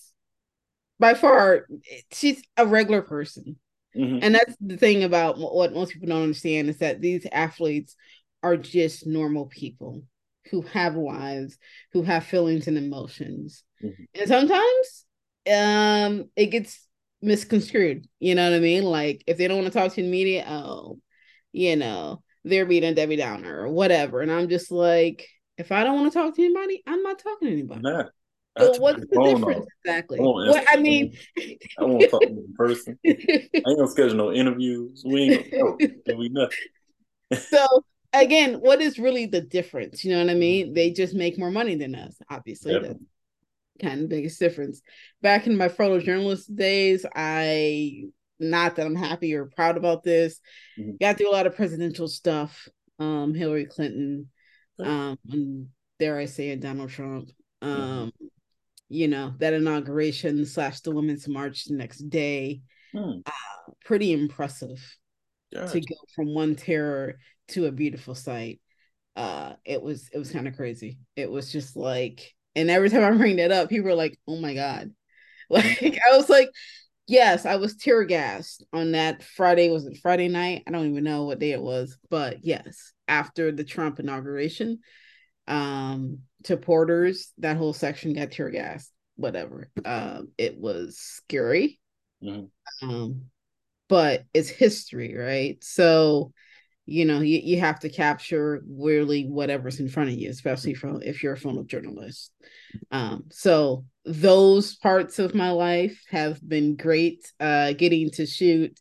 by 0.98 1.14
far 1.14 1.66
she's 2.12 2.42
a 2.56 2.66
regular 2.66 3.02
person. 3.02 3.56
Mm-hmm. 3.96 4.18
And 4.22 4.34
that's 4.34 4.56
the 4.60 4.76
thing 4.76 5.04
about 5.04 5.38
what 5.38 5.74
most 5.74 5.92
people 5.92 6.08
don't 6.08 6.22
understand 6.22 6.70
is 6.70 6.78
that 6.78 7.00
these 7.00 7.26
athletes 7.30 7.94
are 8.42 8.56
just 8.56 9.06
normal 9.06 9.46
people 9.46 10.02
who 10.50 10.62
have 10.62 10.96
lives, 10.96 11.58
who 11.92 12.02
have 12.02 12.24
feelings 12.24 12.66
and 12.66 12.78
emotions. 12.78 13.62
Mm-hmm. 13.82 14.02
And 14.14 14.28
sometimes 14.28 15.06
um 15.50 16.30
it 16.36 16.46
gets 16.46 16.88
misconstrued. 17.20 18.06
You 18.18 18.34
know 18.34 18.50
what 18.50 18.56
I 18.56 18.60
mean? 18.60 18.84
Like 18.84 19.22
if 19.26 19.38
they 19.38 19.46
don't 19.46 19.58
want 19.62 19.72
to 19.72 19.78
talk 19.78 19.92
to 19.92 20.02
the 20.02 20.08
media, 20.08 20.44
oh, 20.48 20.98
you 21.52 21.76
know, 21.76 22.22
they're 22.44 22.66
being 22.66 22.84
a 22.84 22.94
Debbie 22.94 23.16
Downer 23.16 23.60
or 23.60 23.68
whatever. 23.68 24.20
And 24.20 24.30
I'm 24.30 24.48
just 24.48 24.70
like, 24.70 25.28
if 25.58 25.72
I 25.72 25.84
don't 25.84 26.00
want 26.00 26.12
to 26.12 26.18
talk 26.18 26.34
to 26.34 26.44
anybody, 26.44 26.82
I'm 26.86 27.02
not 27.02 27.18
talking 27.18 27.48
to 27.48 27.52
anybody. 27.52 27.82
Nah, 27.82 28.04
so 28.58 28.78
what's 28.78 29.00
the 29.00 29.22
difference 29.22 29.66
exactly? 29.84 30.18
I, 30.18 30.22
what, 30.22 30.64
I 30.68 30.76
mean, 30.76 31.16
I 31.78 31.84
won't 31.84 32.10
talk 32.10 32.20
to 32.20 32.28
in 32.28 32.54
person. 32.56 32.98
I 33.06 33.10
ain't 33.10 33.64
gonna 33.64 33.88
schedule 33.88 34.16
no 34.16 34.32
interviews. 34.32 35.02
We 35.06 35.22
ain't 35.22 35.50
gonna 35.50 36.16
we 36.18 36.28
nothing. 36.28 36.58
so 37.48 37.66
again, 38.12 38.54
what 38.54 38.82
is 38.82 38.98
really 38.98 39.26
the 39.26 39.40
difference? 39.40 40.04
You 40.04 40.12
know 40.12 40.18
what 40.18 40.30
I 40.30 40.34
mean? 40.34 40.74
They 40.74 40.90
just 40.90 41.14
make 41.14 41.38
more 41.38 41.50
money 41.50 41.76
than 41.76 41.94
us. 41.94 42.18
Obviously, 42.30 42.74
Definitely. 42.74 42.98
that's 42.98 43.88
kind 43.88 44.02
of 44.02 44.10
the 44.10 44.16
biggest 44.16 44.38
difference. 44.38 44.82
Back 45.22 45.46
in 45.46 45.56
my 45.56 45.68
photojournalist 45.68 46.54
days, 46.54 47.06
I 47.14 48.04
not 48.42 48.76
that 48.76 48.86
I'm 48.86 48.94
happy 48.94 49.34
or 49.34 49.46
proud 49.46 49.76
about 49.76 50.02
this. 50.02 50.40
Mm-hmm. 50.78 50.92
Got 51.00 51.18
through 51.18 51.30
a 51.30 51.32
lot 51.32 51.46
of 51.46 51.56
presidential 51.56 52.08
stuff. 52.08 52.68
Um, 52.98 53.34
Hillary 53.34 53.66
Clinton, 53.66 54.28
um, 54.78 55.18
and 55.28 55.68
dare 55.98 56.18
I 56.18 56.26
say 56.26 56.50
it, 56.50 56.60
Donald 56.60 56.90
Trump. 56.90 57.30
Mm-hmm. 57.62 57.80
Um, 57.80 58.08
mm-hmm. 58.08 58.26
you 58.88 59.08
know, 59.08 59.34
that 59.38 59.54
inauguration 59.54 60.44
slash 60.46 60.80
the 60.80 60.92
Women's 60.92 61.26
March 61.26 61.64
the 61.64 61.74
next 61.74 61.98
day. 62.10 62.60
Mm. 62.94 63.22
Uh, 63.26 63.72
pretty 63.84 64.12
impressive 64.12 64.78
to 65.52 65.80
go 65.80 65.96
from 66.14 66.34
one 66.34 66.54
terror 66.54 67.18
to 67.48 67.66
a 67.66 67.72
beautiful 67.72 68.14
sight. 68.14 68.60
Uh, 69.14 69.54
it 69.64 69.82
was 69.82 70.08
it 70.12 70.18
was 70.18 70.30
kind 70.30 70.48
of 70.48 70.56
crazy. 70.56 70.98
It 71.16 71.30
was 71.30 71.52
just 71.52 71.76
like, 71.76 72.34
and 72.54 72.70
every 72.70 72.88
time 72.88 73.04
I 73.04 73.16
bring 73.16 73.36
that 73.36 73.52
up, 73.52 73.68
people 73.68 73.90
are 73.90 73.94
like, 73.94 74.18
"Oh 74.26 74.36
my 74.36 74.54
god!" 74.54 74.92
Like 75.50 75.82
I 75.82 76.16
was 76.16 76.30
like, 76.30 76.48
yes, 77.12 77.44
I 77.44 77.56
was 77.56 77.76
tear 77.76 78.04
gassed 78.04 78.64
on 78.72 78.92
that 78.92 79.22
Friday. 79.22 79.70
Was 79.70 79.84
it 79.84 79.98
Friday 79.98 80.28
night? 80.28 80.62
I 80.66 80.70
don't 80.70 80.90
even 80.90 81.04
know 81.04 81.24
what 81.24 81.38
day 81.38 81.52
it 81.52 81.60
was, 81.60 81.98
but 82.08 82.42
yes, 82.42 82.92
after 83.06 83.52
the 83.52 83.64
Trump 83.64 84.00
inauguration, 84.00 84.78
um, 85.46 86.20
to 86.44 86.56
Porter's, 86.56 87.32
that 87.38 87.58
whole 87.58 87.74
section 87.74 88.14
got 88.14 88.32
tear 88.32 88.48
gassed. 88.48 88.90
Whatever. 89.16 89.70
Um, 89.84 90.30
it 90.38 90.56
was 90.56 90.98
scary. 90.98 91.78
Mm-hmm. 92.24 92.88
Um, 92.88 93.26
but 93.88 94.24
it's 94.32 94.48
history, 94.48 95.14
right? 95.14 95.62
So 95.62 96.32
you 96.86 97.04
know 97.04 97.20
you, 97.20 97.38
you 97.38 97.60
have 97.60 97.78
to 97.78 97.88
capture 97.88 98.60
really 98.68 99.24
whatever's 99.24 99.78
in 99.78 99.88
front 99.88 100.10
of 100.10 100.16
you 100.16 100.28
especially 100.28 100.74
from 100.74 101.00
if 101.00 101.22
you're 101.22 101.34
a 101.34 101.38
photojournalist 101.38 102.30
um 102.90 103.22
so 103.30 103.84
those 104.04 104.74
parts 104.76 105.18
of 105.18 105.34
my 105.34 105.50
life 105.50 106.02
have 106.10 106.40
been 106.46 106.76
great 106.76 107.24
uh 107.40 107.72
getting 107.72 108.10
to 108.10 108.26
shoot 108.26 108.78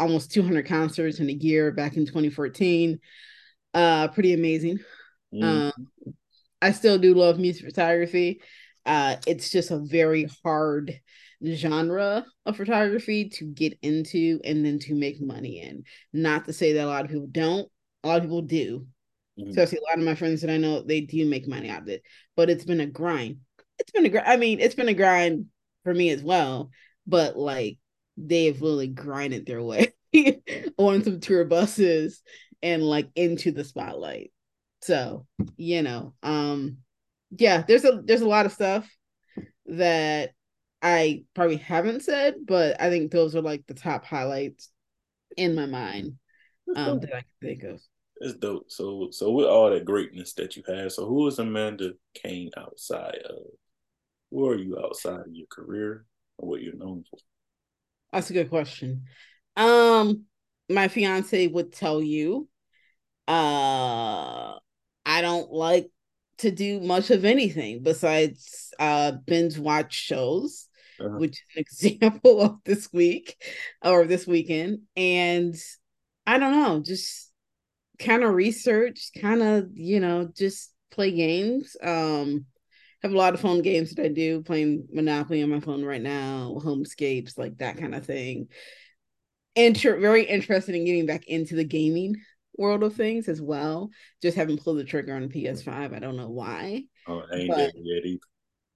almost 0.00 0.32
200 0.32 0.66
concerts 0.66 1.20
in 1.20 1.30
a 1.30 1.34
year 1.34 1.70
back 1.70 1.96
in 1.96 2.04
2014 2.04 2.98
uh 3.74 4.08
pretty 4.08 4.34
amazing 4.34 4.78
mm. 5.32 5.44
um 5.44 5.72
i 6.60 6.72
still 6.72 6.98
do 6.98 7.14
love 7.14 7.38
music 7.38 7.64
photography 7.64 8.40
uh 8.84 9.14
it's 9.28 9.50
just 9.50 9.70
a 9.70 9.78
very 9.78 10.28
hard 10.42 11.00
genre 11.46 12.24
of 12.46 12.56
photography 12.56 13.28
to 13.28 13.44
get 13.44 13.78
into 13.82 14.40
and 14.44 14.64
then 14.64 14.78
to 14.80 14.94
make 14.94 15.20
money 15.20 15.60
in. 15.60 15.84
Not 16.12 16.44
to 16.46 16.52
say 16.52 16.74
that 16.74 16.84
a 16.84 16.88
lot 16.88 17.04
of 17.04 17.10
people 17.10 17.28
don't, 17.30 17.68
a 18.04 18.08
lot 18.08 18.18
of 18.18 18.22
people 18.24 18.42
do. 18.42 18.86
Mm-hmm. 19.38 19.52
So 19.52 19.62
I 19.62 19.64
see 19.64 19.78
a 19.78 19.90
lot 19.90 19.98
of 19.98 20.04
my 20.04 20.14
friends 20.14 20.42
that 20.42 20.50
I 20.50 20.58
know 20.58 20.82
they 20.82 21.00
do 21.00 21.26
make 21.26 21.48
money 21.48 21.68
out 21.68 21.82
of 21.82 21.88
it, 21.88 22.02
but 22.36 22.50
it's 22.50 22.64
been 22.64 22.80
a 22.80 22.86
grind. 22.86 23.38
It's 23.82 23.90
been 23.90 24.06
a 24.06 24.08
grind. 24.08 24.28
I 24.28 24.36
mean, 24.36 24.60
it's 24.60 24.76
been 24.76 24.88
a 24.88 24.94
grind 24.94 25.46
for 25.82 25.92
me 25.92 26.10
as 26.10 26.22
well, 26.22 26.70
but 27.04 27.36
like 27.36 27.78
they've 28.16 28.60
really 28.62 28.86
grinded 28.86 29.44
their 29.44 29.60
way 29.60 29.92
on 30.76 31.02
some 31.02 31.18
tour 31.18 31.44
buses 31.44 32.22
and 32.62 32.80
like 32.82 33.08
into 33.16 33.50
the 33.50 33.64
spotlight. 33.64 34.30
So, 34.82 35.26
you 35.56 35.82
know, 35.82 36.14
um 36.22 36.78
yeah, 37.36 37.64
there's 37.66 37.84
a 37.84 38.00
there's 38.04 38.20
a 38.20 38.28
lot 38.28 38.46
of 38.46 38.52
stuff 38.52 38.88
that 39.66 40.30
I 40.80 41.24
probably 41.34 41.56
haven't 41.56 42.02
said, 42.02 42.34
but 42.46 42.80
I 42.80 42.88
think 42.88 43.10
those 43.10 43.34
are 43.34 43.42
like 43.42 43.66
the 43.66 43.74
top 43.74 44.04
highlights 44.04 44.68
in 45.36 45.56
my 45.56 45.66
mind 45.66 46.14
um, 46.76 47.00
that 47.00 47.14
I 47.14 47.20
can 47.20 47.30
think 47.40 47.62
of. 47.64 47.80
It's 48.16 48.38
dope. 48.38 48.70
So, 48.70 49.08
so 49.10 49.32
with 49.32 49.46
all 49.46 49.70
that 49.70 49.84
greatness 49.84 50.34
that 50.34 50.56
you 50.56 50.62
have, 50.68 50.92
so 50.92 51.06
who 51.06 51.26
is 51.26 51.38
Amanda 51.38 51.92
Cain 52.14 52.50
outside 52.56 53.18
of? 53.28 53.46
Who 54.32 54.48
are 54.48 54.56
you 54.56 54.78
outside 54.78 55.20
of 55.20 55.26
your 55.32 55.46
career 55.48 56.04
or 56.38 56.48
what 56.48 56.62
you're 56.62 56.74
known 56.74 57.04
for? 57.08 57.18
That's 58.12 58.30
a 58.30 58.32
good 58.32 58.50
question. 58.50 59.04
Um, 59.56 60.24
my 60.68 60.88
fiance 60.88 61.46
would 61.46 61.72
tell 61.72 62.02
you, 62.02 62.48
uh, 63.28 64.54
I 65.06 65.20
don't 65.20 65.52
like 65.52 65.90
to 66.38 66.50
do 66.50 66.80
much 66.80 67.10
of 67.10 67.24
anything 67.24 67.82
besides 67.82 68.72
uh 68.80 69.12
binge 69.26 69.58
watch 69.58 69.94
shows 69.94 70.66
uh-huh. 71.02 71.18
which 71.18 71.42
is 71.56 71.56
an 71.56 71.60
example 72.00 72.40
of 72.40 72.58
this 72.64 72.92
week 72.92 73.36
or 73.84 74.06
this 74.06 74.26
weekend. 74.26 74.80
And 74.96 75.54
I 76.26 76.38
don't 76.38 76.52
know, 76.52 76.80
just 76.80 77.30
kind 77.98 78.22
of 78.22 78.34
research, 78.34 79.10
kind 79.20 79.42
of, 79.42 79.68
you 79.74 80.00
know, 80.00 80.30
just 80.34 80.72
play 80.90 81.10
games. 81.10 81.76
Um, 81.82 82.46
have 83.02 83.12
a 83.12 83.16
lot 83.16 83.34
of 83.34 83.40
phone 83.40 83.62
games 83.62 83.94
that 83.94 84.04
I 84.04 84.08
do, 84.08 84.42
playing 84.42 84.86
Monopoly 84.92 85.42
on 85.42 85.50
my 85.50 85.60
phone 85.60 85.84
right 85.84 86.00
now, 86.00 86.58
Homescapes, 86.62 87.36
like 87.36 87.58
that 87.58 87.78
kind 87.78 87.94
of 87.94 88.06
thing. 88.06 88.48
Inter- 89.56 89.98
very 89.98 90.24
interested 90.24 90.74
in 90.74 90.84
getting 90.84 91.06
back 91.06 91.26
into 91.26 91.56
the 91.56 91.64
gaming 91.64 92.16
world 92.56 92.82
of 92.82 92.94
things 92.94 93.28
as 93.28 93.40
well. 93.40 93.90
Just 94.22 94.36
haven't 94.36 94.62
pulled 94.62 94.78
the 94.78 94.84
trigger 94.84 95.14
on 95.16 95.28
PS5. 95.28 95.94
I 95.94 95.98
don't 95.98 96.16
know 96.16 96.30
why. 96.30 96.84
Oh, 97.06 97.22
I 97.30 97.36
ain't 97.36 97.48
but... 97.48 97.72
yet 97.76 98.04
either. 98.04 98.18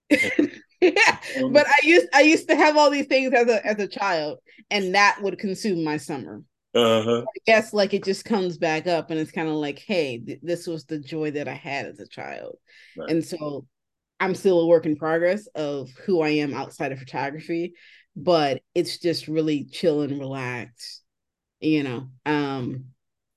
yeah, 0.80 1.18
um, 1.42 1.52
but 1.52 1.66
I 1.66 1.75
used 1.83 2.06
I 2.14 2.21
used 2.21 2.49
to 2.49 2.54
have 2.54 2.76
all 2.76 2.90
these 2.90 3.06
things 3.06 3.33
as 3.33 3.49
a 3.49 3.66
as 3.66 3.78
a 3.80 3.88
child, 3.88 4.38
and 4.71 4.95
that 4.95 5.18
would 5.21 5.38
consume 5.38 5.83
my 5.83 5.97
summer. 5.97 6.42
Uh-huh. 6.75 7.23
I 7.23 7.38
guess 7.47 7.73
like 7.73 7.95
it 7.95 8.04
just 8.04 8.25
comes 8.25 8.56
back 8.59 8.87
up, 8.87 9.11
and 9.11 9.18
it's 9.18 9.33
kind 9.33 9.49
of 9.49 9.54
like, 9.54 9.80
hey, 9.80 10.18
th- 10.18 10.40
this 10.42 10.66
was 10.66 10.85
the 10.85 10.99
joy 10.99 11.33
that 11.33 11.49
I 11.49 11.54
had 11.54 11.87
as 11.87 11.99
a 11.99 12.06
child, 12.06 12.59
right. 12.97 13.11
and 13.11 13.25
so 13.25 13.66
I'm 14.18 14.35
still 14.35 14.61
a 14.61 14.66
work 14.66 14.87
in 14.87 14.96
progress 14.96 15.46
of 15.54 15.90
who 16.04 16.23
I 16.23 16.30
am 16.30 16.54
outside 16.54 16.92
of 16.92 16.99
photography, 16.99 17.75
but 18.14 18.62
it's 18.75 18.99
just 18.99 19.28
really 19.28 19.64
chill 19.64 20.02
and 20.02 20.18
relaxed. 20.18 21.02
You 21.61 21.82
know, 21.82 22.08
um, 22.25 22.87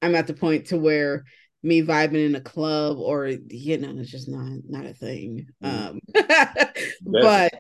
I'm 0.02 0.16
at 0.16 0.28
the 0.28 0.34
point 0.34 0.68
to 0.68 0.78
where 0.78 1.26
me 1.62 1.82
vibing 1.82 2.26
in 2.26 2.36
a 2.36 2.42
club 2.42 2.98
or 2.98 3.28
you 3.28 3.78
know 3.78 3.94
it's 4.00 4.10
just 4.10 4.30
not 4.30 4.60
not 4.68 4.86
a 4.86 4.94
thing 4.94 5.48
mm. 5.64 5.90
um 5.90 6.00
but 7.02 7.54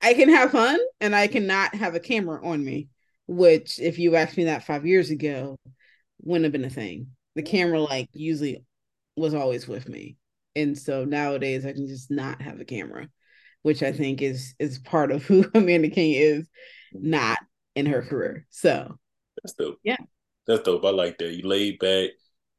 i 0.00 0.14
can 0.14 0.28
have 0.28 0.52
fun 0.52 0.78
and 1.00 1.16
i 1.16 1.26
cannot 1.26 1.74
have 1.74 1.94
a 1.94 2.00
camera 2.00 2.44
on 2.46 2.64
me 2.64 2.88
which 3.26 3.80
if 3.80 3.98
you 3.98 4.14
asked 4.14 4.36
me 4.36 4.44
that 4.44 4.64
five 4.64 4.86
years 4.86 5.10
ago 5.10 5.56
wouldn't 6.22 6.44
have 6.44 6.52
been 6.52 6.64
a 6.64 6.70
thing 6.70 7.08
the 7.34 7.42
camera 7.42 7.80
like 7.80 8.08
usually 8.12 8.64
was 9.16 9.34
always 9.34 9.66
with 9.66 9.88
me 9.88 10.16
and 10.56 10.76
so 10.78 11.04
nowadays 11.04 11.64
i 11.64 11.72
can 11.72 11.86
just 11.86 12.10
not 12.10 12.40
have 12.40 12.60
a 12.60 12.64
camera 12.64 13.08
which 13.62 13.82
i 13.82 13.92
think 13.92 14.22
is 14.22 14.54
is 14.58 14.78
part 14.78 15.10
of 15.10 15.22
who 15.26 15.44
amanda 15.54 15.88
Cain 15.88 16.14
is 16.16 16.48
not 16.92 17.38
in 17.74 17.86
her 17.86 18.02
career 18.02 18.46
so 18.50 18.96
that's 19.42 19.54
dope 19.54 19.78
yeah 19.82 19.96
that's 20.46 20.62
dope 20.62 20.84
i 20.84 20.90
like 20.90 21.18
that 21.18 21.32
you 21.32 21.46
laid 21.46 21.78
back 21.78 22.10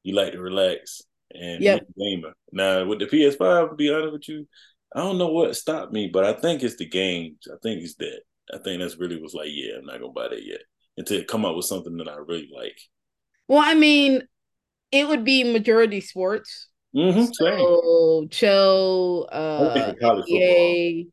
you 0.04 0.14
like 0.14 0.34
to 0.34 0.40
relax 0.40 1.02
and 1.32 1.64
gamer. 1.98 2.34
Now 2.52 2.86
with 2.86 3.00
the 3.00 3.06
PS5, 3.08 3.70
to 3.70 3.76
be 3.76 3.94
honest 3.94 4.14
with 4.14 4.30
you, 4.30 4.48
I 4.96 5.00
don't 5.00 5.18
know 5.18 5.28
what 5.28 5.56
stopped 5.56 5.94
me, 5.94 6.10
but 6.12 6.24
I 6.24 6.34
think 6.34 6.64
it's 6.64 6.78
the 6.78 6.86
games. 6.88 7.48
I 7.52 7.56
think 7.62 7.82
it's 7.82 7.96
that. 7.96 8.22
I 8.54 8.60
think 8.60 8.80
that's 8.80 8.98
really 8.98 9.22
was 9.22 9.34
like, 9.34 9.50
yeah, 9.52 9.78
I'm 9.78 9.86
not 9.86 10.00
gonna 10.00 10.14
buy 10.14 10.30
that 10.30 10.46
yet 10.46 10.62
until 10.98 11.20
it 11.20 11.28
come 11.28 11.46
up 11.46 11.56
with 11.56 11.66
something 11.66 11.98
that 11.98 12.08
I 12.08 12.16
really 12.16 12.50
like. 12.56 12.78
Well, 13.48 13.62
I 13.64 13.74
mean, 13.74 14.24
it 14.92 15.08
would 15.08 15.24
be 15.24 15.44
majority 15.44 16.02
sports. 16.02 16.70
Mm-hmm, 16.96 17.26
so 17.34 18.28
chill, 18.32 19.28
uh, 19.30 19.94
NBA, 20.02 21.08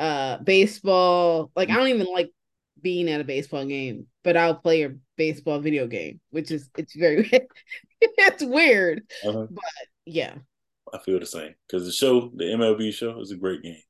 uh, 0.00 0.38
baseball. 0.38 1.52
Like 1.54 1.70
I 1.70 1.74
don't 1.74 1.88
even 1.88 2.06
like 2.12 2.32
being 2.82 3.08
at 3.08 3.20
a 3.20 3.24
baseball 3.24 3.64
game, 3.64 4.06
but 4.24 4.36
I'll 4.36 4.56
play 4.56 4.82
a 4.82 4.94
baseball 5.16 5.60
video 5.60 5.86
game, 5.86 6.20
which 6.30 6.50
is 6.50 6.68
it's 6.76 6.96
very 6.96 7.30
it's 8.00 8.42
weird. 8.42 9.02
Uh-huh. 9.24 9.46
But 9.50 9.64
yeah. 10.04 10.34
I 10.92 10.98
feel 10.98 11.20
the 11.20 11.26
same. 11.26 11.54
Because 11.66 11.86
the 11.86 11.92
show, 11.92 12.30
the 12.34 12.44
MLB 12.44 12.92
show, 12.92 13.20
is 13.20 13.30
a 13.30 13.36
great 13.36 13.62
game. 13.62 13.82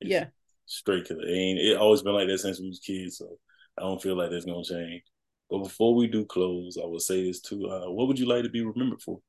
It's 0.00 0.10
yeah. 0.10 0.26
Straight 0.66 1.06
to 1.06 1.14
the 1.14 1.28
ain't 1.28 1.58
it 1.58 1.76
always 1.76 2.02
been 2.02 2.14
like 2.14 2.26
that 2.28 2.38
since 2.38 2.58
we 2.58 2.68
was 2.68 2.80
kids, 2.80 3.18
so 3.18 3.38
I 3.78 3.82
don't 3.82 4.02
feel 4.02 4.16
like 4.16 4.30
that's 4.30 4.46
gonna 4.46 4.64
change. 4.64 5.02
But 5.50 5.58
before 5.58 5.94
we 5.94 6.06
do 6.06 6.24
close, 6.24 6.78
I 6.82 6.86
will 6.86 7.00
say 7.00 7.22
this 7.22 7.40
too. 7.40 7.68
Uh, 7.68 7.90
what 7.90 8.08
would 8.08 8.18
you 8.18 8.26
like 8.26 8.44
to 8.44 8.48
be 8.48 8.64
remembered 8.64 9.02
for? 9.02 9.20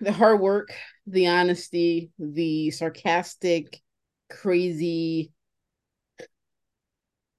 The 0.00 0.12
hard 0.12 0.40
work, 0.40 0.72
the 1.06 1.28
honesty, 1.28 2.10
the 2.18 2.70
sarcastic, 2.70 3.80
crazy 4.30 5.32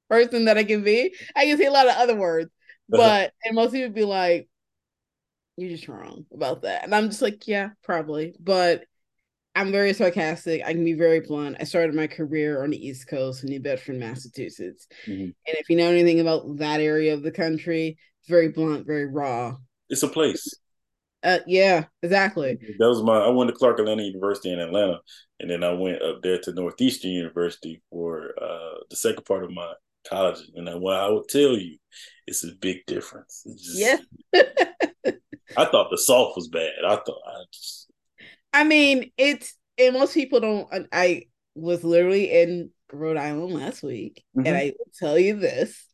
person 0.10 0.45
that 0.45 0.58
I 0.58 0.63
can 0.63 0.84
be. 0.84 1.15
I 1.36 1.45
can 1.45 1.58
say 1.58 1.65
a 1.65 1.71
lot 1.71 1.88
of 1.88 1.95
other 1.95 2.15
words, 2.15 2.49
but 2.89 3.34
and 3.43 3.56
most 3.56 3.71
people 3.71 3.93
be 3.93 4.04
like, 4.04 4.49
"You're 5.58 5.69
just 5.69 5.88
wrong 5.88 6.25
about 6.34 6.63
that," 6.63 6.84
and 6.84 6.93
I'm 6.93 7.10
just 7.10 7.21
like, 7.21 7.47
"Yeah, 7.47 7.69
probably," 7.84 8.36
but. 8.39 8.84
I'm 9.56 9.71
very 9.71 9.93
sarcastic. 9.93 10.62
I 10.63 10.73
can 10.73 10.86
be 10.86 10.93
very 10.93 11.21
blunt. 11.21 11.58
I 11.60 11.63
started 11.63 11.95
my 11.95 12.06
career 12.06 12.63
on 12.63 12.69
the 12.69 12.88
East 12.88 13.08
Coast 13.08 13.43
in 13.43 13.49
New 13.49 13.60
Bedford, 13.60 13.95
Massachusetts. 13.95 14.88
Mm-hmm. 15.06 15.23
And 15.23 15.34
if 15.45 15.67
you 15.69 15.75
know 15.75 15.89
anything 15.89 16.19
about 16.19 16.58
that 16.58 16.80
area 16.80 17.15
of 17.15 17.23
the 17.23 17.32
country, 17.32 17.97
it's 18.21 18.30
very 18.30 18.49
blunt, 18.49 18.86
very 18.86 19.08
raw. 19.08 19.58
It's 19.89 20.04
a 20.04 20.08
place. 20.08 20.54
Uh, 21.24 21.40
yeah, 21.48 21.86
exactly. 22.02 22.58
That 22.80 22.88
was 22.88 23.04
my. 23.04 23.18
I 23.18 23.30
went 23.30 23.50
to 23.50 23.56
Clark 23.56 23.80
Atlanta 23.80 24.04
University 24.04 24.54
in 24.54 24.60
Atlanta, 24.60 25.00
and 25.40 25.50
then 25.50 25.64
I 25.64 25.74
went 25.74 26.02
up 26.02 26.22
there 26.22 26.40
to 26.40 26.54
Northeastern 26.54 27.12
University 27.12 27.82
for 27.90 28.34
uh, 28.42 28.80
the 28.90 28.96
second 28.96 29.26
part 29.26 29.44
of 29.44 29.52
my 29.52 29.74
college. 30.10 30.40
And 30.56 30.70
what 30.82 30.98
I 30.98 31.10
would 31.10 31.28
tell 31.28 31.58
you, 31.58 31.78
it's 32.26 32.46
a 32.46 32.54
big 32.60 32.86
difference. 32.86 33.44
Just, 33.46 33.78
yeah. 33.78 33.98
I 35.58 35.66
thought 35.66 35.90
the 35.92 35.98
soft 35.98 36.38
was 36.38 36.48
bad. 36.48 36.72
I 36.86 36.96
thought 36.96 37.22
I 37.26 37.44
just. 37.54 37.92
I 38.54 38.64
mean, 38.64 39.12
it's 39.18 39.56
and 39.78 39.94
most 39.94 40.14
people 40.14 40.40
don't. 40.40 40.88
I 40.92 41.24
was 41.56 41.84
literally 41.84 42.32
in 42.32 42.72
Rhode 42.92 43.18
Island 43.18 43.54
last 43.54 43.84
week, 43.84 44.24
mm-hmm. 44.38 44.48
and 44.48 44.56
I 44.56 44.74
will 44.78 44.92
tell 44.98 45.20
you 45.20 45.38
this. 45.38 45.86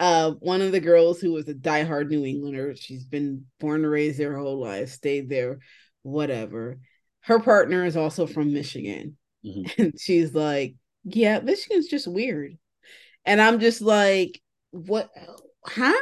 Uh, 0.00 0.32
one 0.40 0.62
of 0.62 0.72
the 0.72 0.80
girls 0.80 1.20
who 1.20 1.32
was 1.32 1.48
a 1.48 1.54
diehard 1.54 2.08
New 2.08 2.24
Englander, 2.24 2.74
she's 2.76 3.04
been 3.04 3.46
born 3.58 3.82
and 3.82 3.90
raised 3.90 4.18
there 4.18 4.32
her 4.32 4.38
whole 4.38 4.60
life, 4.60 4.90
stayed 4.90 5.28
there, 5.28 5.58
whatever. 6.02 6.78
Her 7.20 7.40
partner 7.40 7.84
is 7.84 7.96
also 7.96 8.26
from 8.26 8.52
Michigan. 8.52 9.16
Mm-hmm. 9.44 9.82
And 9.82 10.00
she's 10.00 10.34
like, 10.34 10.74
Yeah, 11.04 11.40
Michigan's 11.40 11.88
just 11.88 12.06
weird. 12.06 12.56
And 13.24 13.40
I'm 13.40 13.60
just 13.60 13.80
like, 13.80 14.40
what? 14.70 15.10
Huh? 15.64 16.00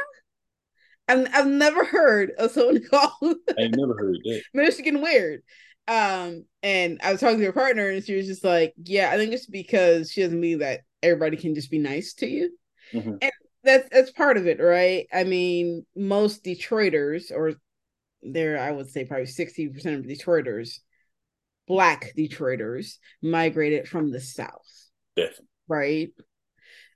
I've, 1.07 1.27
I've 1.33 1.47
never 1.47 1.85
heard 1.85 2.31
of 2.37 2.51
someone 2.51 2.81
called 2.89 3.37
I've 3.49 3.71
never 3.75 3.95
heard 3.97 4.17
that. 4.23 4.41
Michigan 4.53 5.01
weird. 5.01 5.41
Um, 5.87 6.45
and 6.63 6.99
I 7.01 7.11
was 7.11 7.21
talking 7.21 7.39
to 7.39 7.45
her 7.45 7.53
partner, 7.53 7.89
and 7.89 8.03
she 8.03 8.15
was 8.15 8.27
just 8.27 8.43
like, 8.43 8.73
"Yeah, 8.83 9.09
I 9.09 9.15
think 9.15 9.31
it's 9.31 9.45
because 9.45 10.11
she 10.11 10.21
doesn't 10.21 10.39
believe 10.39 10.59
that 10.59 10.81
everybody 11.01 11.37
can 11.37 11.55
just 11.55 11.71
be 11.71 11.79
nice 11.79 12.13
to 12.15 12.27
you." 12.27 12.57
Mm-hmm. 12.93 13.15
And 13.21 13.31
that's 13.67 13.89
that's 13.91 14.11
part 14.11 14.37
of 14.37 14.47
it, 14.47 14.59
right? 14.59 15.07
I 15.13 15.23
mean, 15.23 15.85
most 15.95 16.43
Detroiters, 16.43 17.31
or 17.31 17.53
there, 18.23 18.59
I 18.59 18.71
would 18.71 18.89
say 18.89 19.05
probably 19.05 19.27
sixty 19.27 19.67
percent 19.67 19.99
of 19.99 20.05
Detroiters, 20.05 20.79
Black 21.67 22.13
Detroiters, 22.17 22.95
migrated 23.21 23.87
from 23.87 24.11
the 24.11 24.21
South. 24.21 24.67
Definitely. 25.15 25.45
Right. 25.67 26.09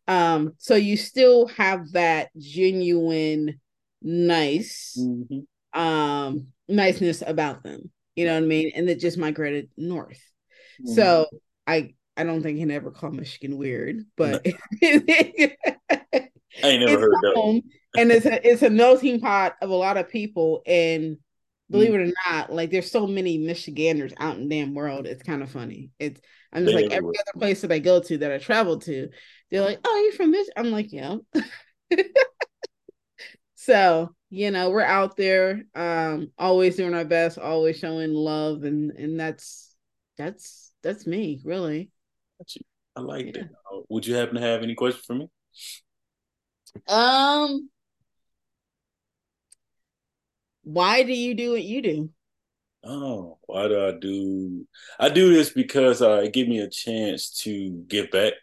Um, 0.08 0.54
so 0.58 0.76
you 0.76 0.98
still 0.98 1.48
have 1.48 1.92
that 1.92 2.30
genuine 2.38 3.60
nice 4.02 4.98
mm-hmm. 5.00 5.80
um 5.80 6.48
niceness 6.68 7.22
about 7.26 7.64
them. 7.64 7.92
You 8.16 8.26
know 8.26 8.34
what 8.34 8.44
I 8.44 8.48
mean? 8.48 8.72
And 8.76 8.90
it 8.90 9.00
just 9.00 9.18
migrated 9.18 9.70
north. 9.78 10.22
Mm-hmm. 10.82 10.94
So 10.94 11.28
I 11.68 11.94
I 12.18 12.24
don't 12.24 12.44
think 12.44 12.58
he 12.58 12.64
can 12.64 12.72
ever 12.72 12.92
call 12.92 13.12
Michigan 13.12 13.58
weird, 13.58 14.06
but 14.16 14.46
no. 14.82 15.00
I 16.64 16.68
ain't 16.70 16.86
never 16.86 17.02
heard 17.02 17.12
that. 17.12 17.62
and 17.98 18.12
it's 18.12 18.26
a 18.26 18.48
it's 18.48 18.62
a 18.64 18.70
melting 18.70 19.20
pot 19.20 19.56
of 19.62 19.70
a 19.70 19.76
lot 19.76 19.98
of 19.98 20.10
people 20.10 20.62
and 20.66 21.18
believe 21.72 21.94
it 21.94 22.02
or 22.02 22.14
not, 22.30 22.52
like 22.52 22.70
there's 22.70 22.92
so 22.92 23.08
many 23.08 23.38
Michiganders 23.38 24.14
out 24.20 24.36
in 24.36 24.48
the 24.48 24.56
damn 24.60 24.74
world. 24.74 25.08
It's 25.08 25.24
kind 25.24 25.42
of 25.42 25.50
funny. 25.50 25.92
It's 26.00 26.20
I'm 26.54 26.66
just 26.66 26.76
like 26.76 26.92
every 26.92 27.18
other 27.18 27.40
place 27.40 27.62
that 27.62 27.72
I 27.72 27.80
go 27.80 28.02
to 28.02 28.18
that 28.20 28.32
I 28.32 28.38
travel 28.38 28.80
to, 28.80 29.10
they're 29.50 29.62
like, 29.62 29.80
"Oh, 29.86 30.02
you're 30.04 30.14
from 30.14 30.32
this?" 30.32 30.50
I'm 30.56 30.72
like, 30.72 30.92
"Yeah." 30.92 31.18
so 33.56 34.14
you 34.30 34.52
know, 34.52 34.70
we're 34.70 34.82
out 34.82 35.18
there, 35.18 35.64
um, 35.76 36.32
always 36.38 36.76
doing 36.76 36.94
our 36.94 37.06
best, 37.06 37.38
always 37.38 37.78
showing 37.78 38.14
love, 38.14 38.64
and 38.64 38.92
and 38.92 39.20
that's 39.20 39.74
that's 40.18 40.72
that's 40.84 41.08
me, 41.08 41.42
really. 41.44 41.92
I 42.96 43.02
like 43.02 43.26
yeah. 43.36 43.44
it. 43.44 43.50
Uh, 43.72 43.82
would 43.90 44.06
you 44.06 44.16
happen 44.16 44.36
to 44.36 44.42
have 44.42 44.64
any 44.64 44.76
questions 44.76 45.06
for 45.06 45.16
me? 45.16 45.30
Um, 46.88 47.70
why 50.64 51.04
do 51.04 51.14
you 51.14 51.34
do 51.34 51.52
what 51.52 51.64
you 51.64 51.82
do? 51.82 52.10
Oh, 52.84 53.38
why 53.46 53.68
do 53.68 53.88
I 53.88 53.92
do? 53.92 54.68
I 55.00 55.10
do 55.10 55.34
this 55.34 55.52
because 55.52 56.02
uh, 56.02 56.22
it 56.24 56.34
give 56.34 56.48
me 56.48 56.60
a 56.60 56.70
chance 56.70 57.42
to 57.44 57.84
give 57.88 58.10
back. 58.12 58.34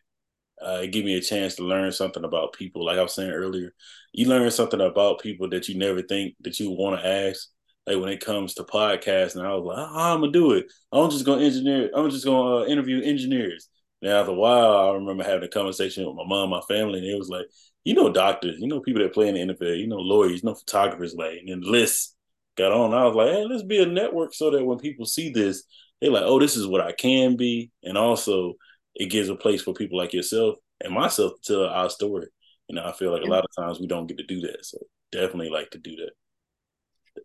Uh, 0.65 0.81
it 0.83 0.93
give 0.93 1.05
me 1.05 1.17
a 1.17 1.21
chance 1.21 1.57
to 1.57 1.65
learn 1.65 1.91
something 1.93 2.25
about 2.25 2.53
people. 2.53 2.85
Like 2.85 2.99
I 2.99 3.03
was 3.03 3.15
saying 3.15 3.31
earlier, 3.31 3.73
you 4.13 4.29
learn 4.29 4.51
something 4.51 4.81
about 4.81 5.21
people 5.21 5.49
that 5.51 5.69
you 5.69 5.77
never 5.79 6.03
think 6.03 6.35
that 6.41 6.59
you 6.61 6.71
want 6.71 7.01
to 7.01 7.07
ask. 7.07 7.49
Like 7.87 7.99
when 8.01 8.11
it 8.11 8.25
comes 8.25 8.55
to 8.55 8.65
podcasts, 8.65 9.35
and 9.35 9.47
I 9.47 9.55
was 9.55 9.65
like, 9.65 9.79
oh, 9.79 10.15
I'm 10.15 10.21
gonna 10.21 10.33
do 10.33 10.53
it. 10.53 10.67
I'm 10.93 11.11
just 11.11 11.25
gonna 11.25 11.43
engineer. 11.43 11.91
I'm 11.95 12.11
just 12.11 12.25
gonna 12.25 12.63
uh, 12.63 12.67
interview 12.67 13.03
engineers. 13.03 13.69
Now 14.03 14.21
after 14.21 14.33
a 14.33 14.35
while, 14.35 14.91
I 14.91 14.95
remember 14.95 15.25
having 15.25 15.45
a 15.45 15.49
conversation 15.49 16.07
with 16.07 16.15
my 16.17 16.25
mom, 16.27 16.51
my 16.51 16.61
family, 16.69 16.99
and 16.99 17.09
it 17.09 17.19
was 17.19 17.29
like, 17.31 17.47
you 17.89 17.95
know, 17.95 18.13
doctors, 18.13 18.57
you 18.59 18.69
know, 18.69 18.81
people 18.81 19.01
that 19.01 19.15
play 19.15 19.29
in 19.29 19.35
the 19.35 19.55
NFL, 19.55 19.79
you 19.79 19.87
know, 19.87 19.97
lawyers, 19.97 20.43
you 20.43 20.47
know, 20.47 20.55
photographers, 20.55 21.15
like, 21.15 21.41
and 21.47 21.65
lists 21.65 22.15
got 22.55 22.71
on. 22.71 22.93
I 22.93 23.07
was 23.07 23.15
like, 23.15 23.29
hey, 23.29 23.47
let's 23.47 23.63
be 23.63 23.83
a 23.83 23.87
network 23.87 24.35
so 24.35 24.51
that 24.51 24.63
when 24.63 24.77
people 24.77 25.07
see 25.07 25.33
this, 25.33 25.63
they're 25.99 26.11
like, 26.11 26.25
oh, 26.27 26.39
this 26.39 26.55
is 26.55 26.67
what 26.67 26.83
I 26.83 26.93
can 26.93 27.39
be. 27.39 27.71
And 27.83 27.97
also, 27.97 28.57
it 28.95 29.07
gives 29.07 29.31
a 29.31 29.35
place 29.35 29.63
for 29.63 29.73
people 29.73 29.97
like 29.97 30.13
yourself 30.13 30.57
and 30.85 30.93
myself 30.93 31.33
to 31.45 31.55
tell 31.55 31.65
our 31.65 31.89
story. 31.89 32.27
You 32.69 32.77
know, 32.77 32.85
I 32.85 32.93
feel 32.93 33.11
like 33.11 33.23
a 33.23 33.31
lot 33.31 33.47
of 33.47 33.65
times 33.65 33.81
we 33.81 33.87
don't 33.87 34.07
get 34.07 34.19
to 34.19 34.27
do 34.27 34.43
that. 34.43 34.67
So 34.67 34.77
definitely 35.11 35.49
like 35.49 35.71
to 35.71 35.79
do 35.79 35.97
that. 35.97 36.11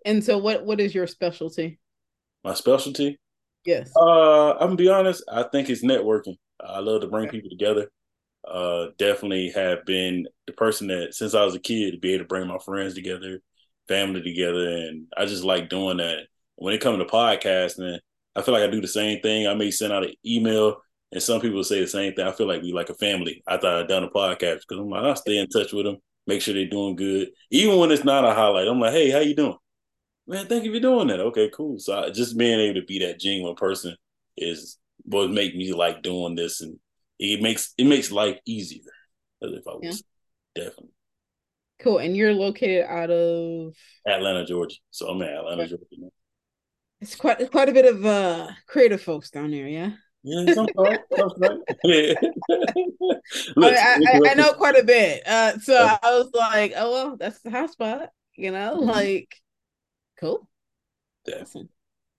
And 0.05 0.23
so, 0.23 0.37
what 0.37 0.65
what 0.65 0.79
is 0.79 0.95
your 0.95 1.07
specialty? 1.07 1.77
My 2.45 2.53
specialty? 2.53 3.19
Yes. 3.65 3.91
Uh, 3.97 4.53
I'm 4.53 4.59
gonna 4.59 4.75
be 4.77 4.87
honest. 4.87 5.25
I 5.29 5.43
think 5.43 5.69
it's 5.69 5.83
networking. 5.83 6.37
I 6.61 6.79
love 6.79 7.01
to 7.01 7.07
bring 7.07 7.27
people 7.27 7.49
together. 7.49 7.89
Uh, 8.45 8.87
definitely 8.97 9.49
have 9.51 9.85
been 9.85 10.27
the 10.47 10.53
person 10.53 10.87
that 10.87 11.13
since 11.13 11.33
I 11.33 11.45
was 11.45 11.55
a 11.55 11.59
kid 11.59 11.91
to 11.91 11.97
be 11.97 12.13
able 12.13 12.25
to 12.25 12.27
bring 12.27 12.47
my 12.47 12.57
friends 12.57 12.93
together, 12.93 13.41
family 13.87 14.21
together, 14.21 14.67
and 14.67 15.07
I 15.15 15.25
just 15.25 15.43
like 15.43 15.69
doing 15.69 15.97
that. 15.97 16.27
When 16.55 16.73
it 16.73 16.81
comes 16.81 16.99
to 16.99 17.05
podcasting, 17.05 17.99
I 18.35 18.41
feel 18.41 18.53
like 18.53 18.63
I 18.63 18.71
do 18.71 18.81
the 18.81 18.87
same 18.87 19.21
thing. 19.21 19.47
I 19.47 19.53
may 19.53 19.71
send 19.71 19.93
out 19.93 20.03
an 20.03 20.13
email, 20.25 20.77
and 21.11 21.23
some 21.23 21.39
people 21.39 21.63
say 21.63 21.79
the 21.79 21.87
same 21.87 22.13
thing. 22.13 22.27
I 22.27 22.31
feel 22.31 22.47
like 22.47 22.61
we 22.61 22.73
like 22.73 22.89
a 22.89 22.95
family. 22.95 23.41
I 23.47 23.57
thought 23.57 23.79
I'd 23.79 23.87
done 23.87 24.03
a 24.03 24.09
podcast 24.09 24.61
because 24.67 24.79
I'm 24.79 24.89
like 24.89 25.03
I 25.03 25.13
stay 25.13 25.37
in 25.37 25.47
touch 25.47 25.71
with 25.71 25.85
them, 25.85 25.97
make 26.27 26.41
sure 26.41 26.53
they're 26.53 26.65
doing 26.65 26.95
good, 26.95 27.29
even 27.49 27.77
when 27.79 27.91
it's 27.91 28.03
not 28.03 28.25
a 28.25 28.33
highlight. 28.33 28.67
I'm 28.67 28.79
like, 28.79 28.93
hey, 28.93 29.09
how 29.09 29.19
you 29.19 29.35
doing? 29.35 29.57
Man, 30.27 30.47
thank 30.47 30.63
you 30.63 30.73
for 30.73 30.79
doing 30.79 31.07
that. 31.07 31.19
Okay, 31.19 31.49
cool. 31.53 31.79
So 31.79 31.97
I, 31.97 32.09
just 32.09 32.37
being 32.37 32.59
able 32.59 32.79
to 32.79 32.85
be 32.85 32.99
that 32.99 33.19
genuine 33.19 33.55
person 33.55 33.95
is 34.37 34.77
what 35.03 35.31
make 35.31 35.55
me 35.55 35.73
like 35.73 36.01
doing 36.01 36.35
this, 36.35 36.61
and 36.61 36.79
it 37.19 37.41
makes 37.41 37.73
it 37.77 37.85
makes 37.85 38.11
life 38.11 38.39
easier. 38.45 38.81
As 39.41 39.51
If 39.51 39.67
I 39.67 39.71
was 39.71 40.03
yeah. 40.55 40.63
definitely. 40.63 40.91
Cool. 41.79 41.97
And 41.97 42.15
you're 42.15 42.33
located 42.33 42.85
out 42.85 43.09
of 43.11 43.75
Atlanta, 44.07 44.45
Georgia. 44.45 44.77
So 44.91 45.09
I'm 45.09 45.21
in 45.21 45.27
Atlanta, 45.27 45.67
Georgia 45.67 45.85
now. 45.97 46.09
It's 47.01 47.15
quite 47.15 47.51
quite 47.51 47.69
a 47.69 47.73
bit 47.73 47.85
of 47.85 48.05
uh 48.05 48.47
creative 48.67 49.01
folks 49.01 49.29
down 49.29 49.51
there, 49.51 49.67
yeah. 49.67 49.91
Yeah, 50.25 50.53
sometimes, 50.53 50.99
yeah. 51.83 52.13
Look, 53.57 53.73
I, 53.75 53.99
I, 54.07 54.21
I, 54.29 54.33
know 54.35 54.53
quite 54.53 54.77
a 54.77 54.83
bit. 54.83 55.21
Uh, 55.27 55.59
so 55.59 55.75
I 55.75 56.17
was 56.17 56.31
like, 56.33 56.71
oh 56.77 56.91
well, 56.93 57.17
that's 57.17 57.41
the 57.41 57.51
hot 57.51 57.71
spot, 57.71 58.09
you 58.35 58.51
know, 58.51 58.77
mm-hmm. 58.77 58.89
like 58.89 59.35
cool. 60.21 60.47
Definitely. 61.25 61.69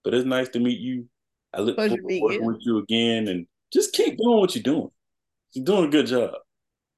But 0.03 0.13
it's 0.13 0.27
nice 0.27 0.51
to 0.51 0.61
meet 0.61 0.81
you. 0.81 1.09
I 1.55 1.61
look 1.61 1.77
Pleasure 1.77 1.97
forward 1.97 2.11
to 2.11 2.21
working 2.21 2.43
you. 2.43 2.47
with 2.47 2.59
you 2.61 2.79
again 2.79 3.29
and 3.29 3.47
just 3.75 3.93
keep 3.93 4.17
doing 4.17 4.39
what 4.39 4.55
you're 4.55 4.63
doing. 4.63 4.91
You're 5.53 5.65
doing 5.65 5.85
a 5.87 5.91
good 5.91 6.07
job. 6.07 6.31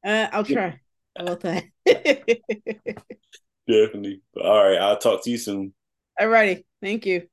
Uh, 0.05 0.29
I'll 0.33 0.45
try. 0.45 0.79
I 1.19 1.23
will 1.25 1.37
that? 1.37 1.65
Definitely. 3.69 4.21
All 4.41 4.65
right. 4.65 4.79
I'll 4.79 4.99
talk 4.99 5.25
to 5.25 5.31
you 5.31 5.39
soon. 5.39 5.73
All 6.21 6.29
righty. 6.29 6.65
Thank 6.81 7.07
you. 7.07 7.27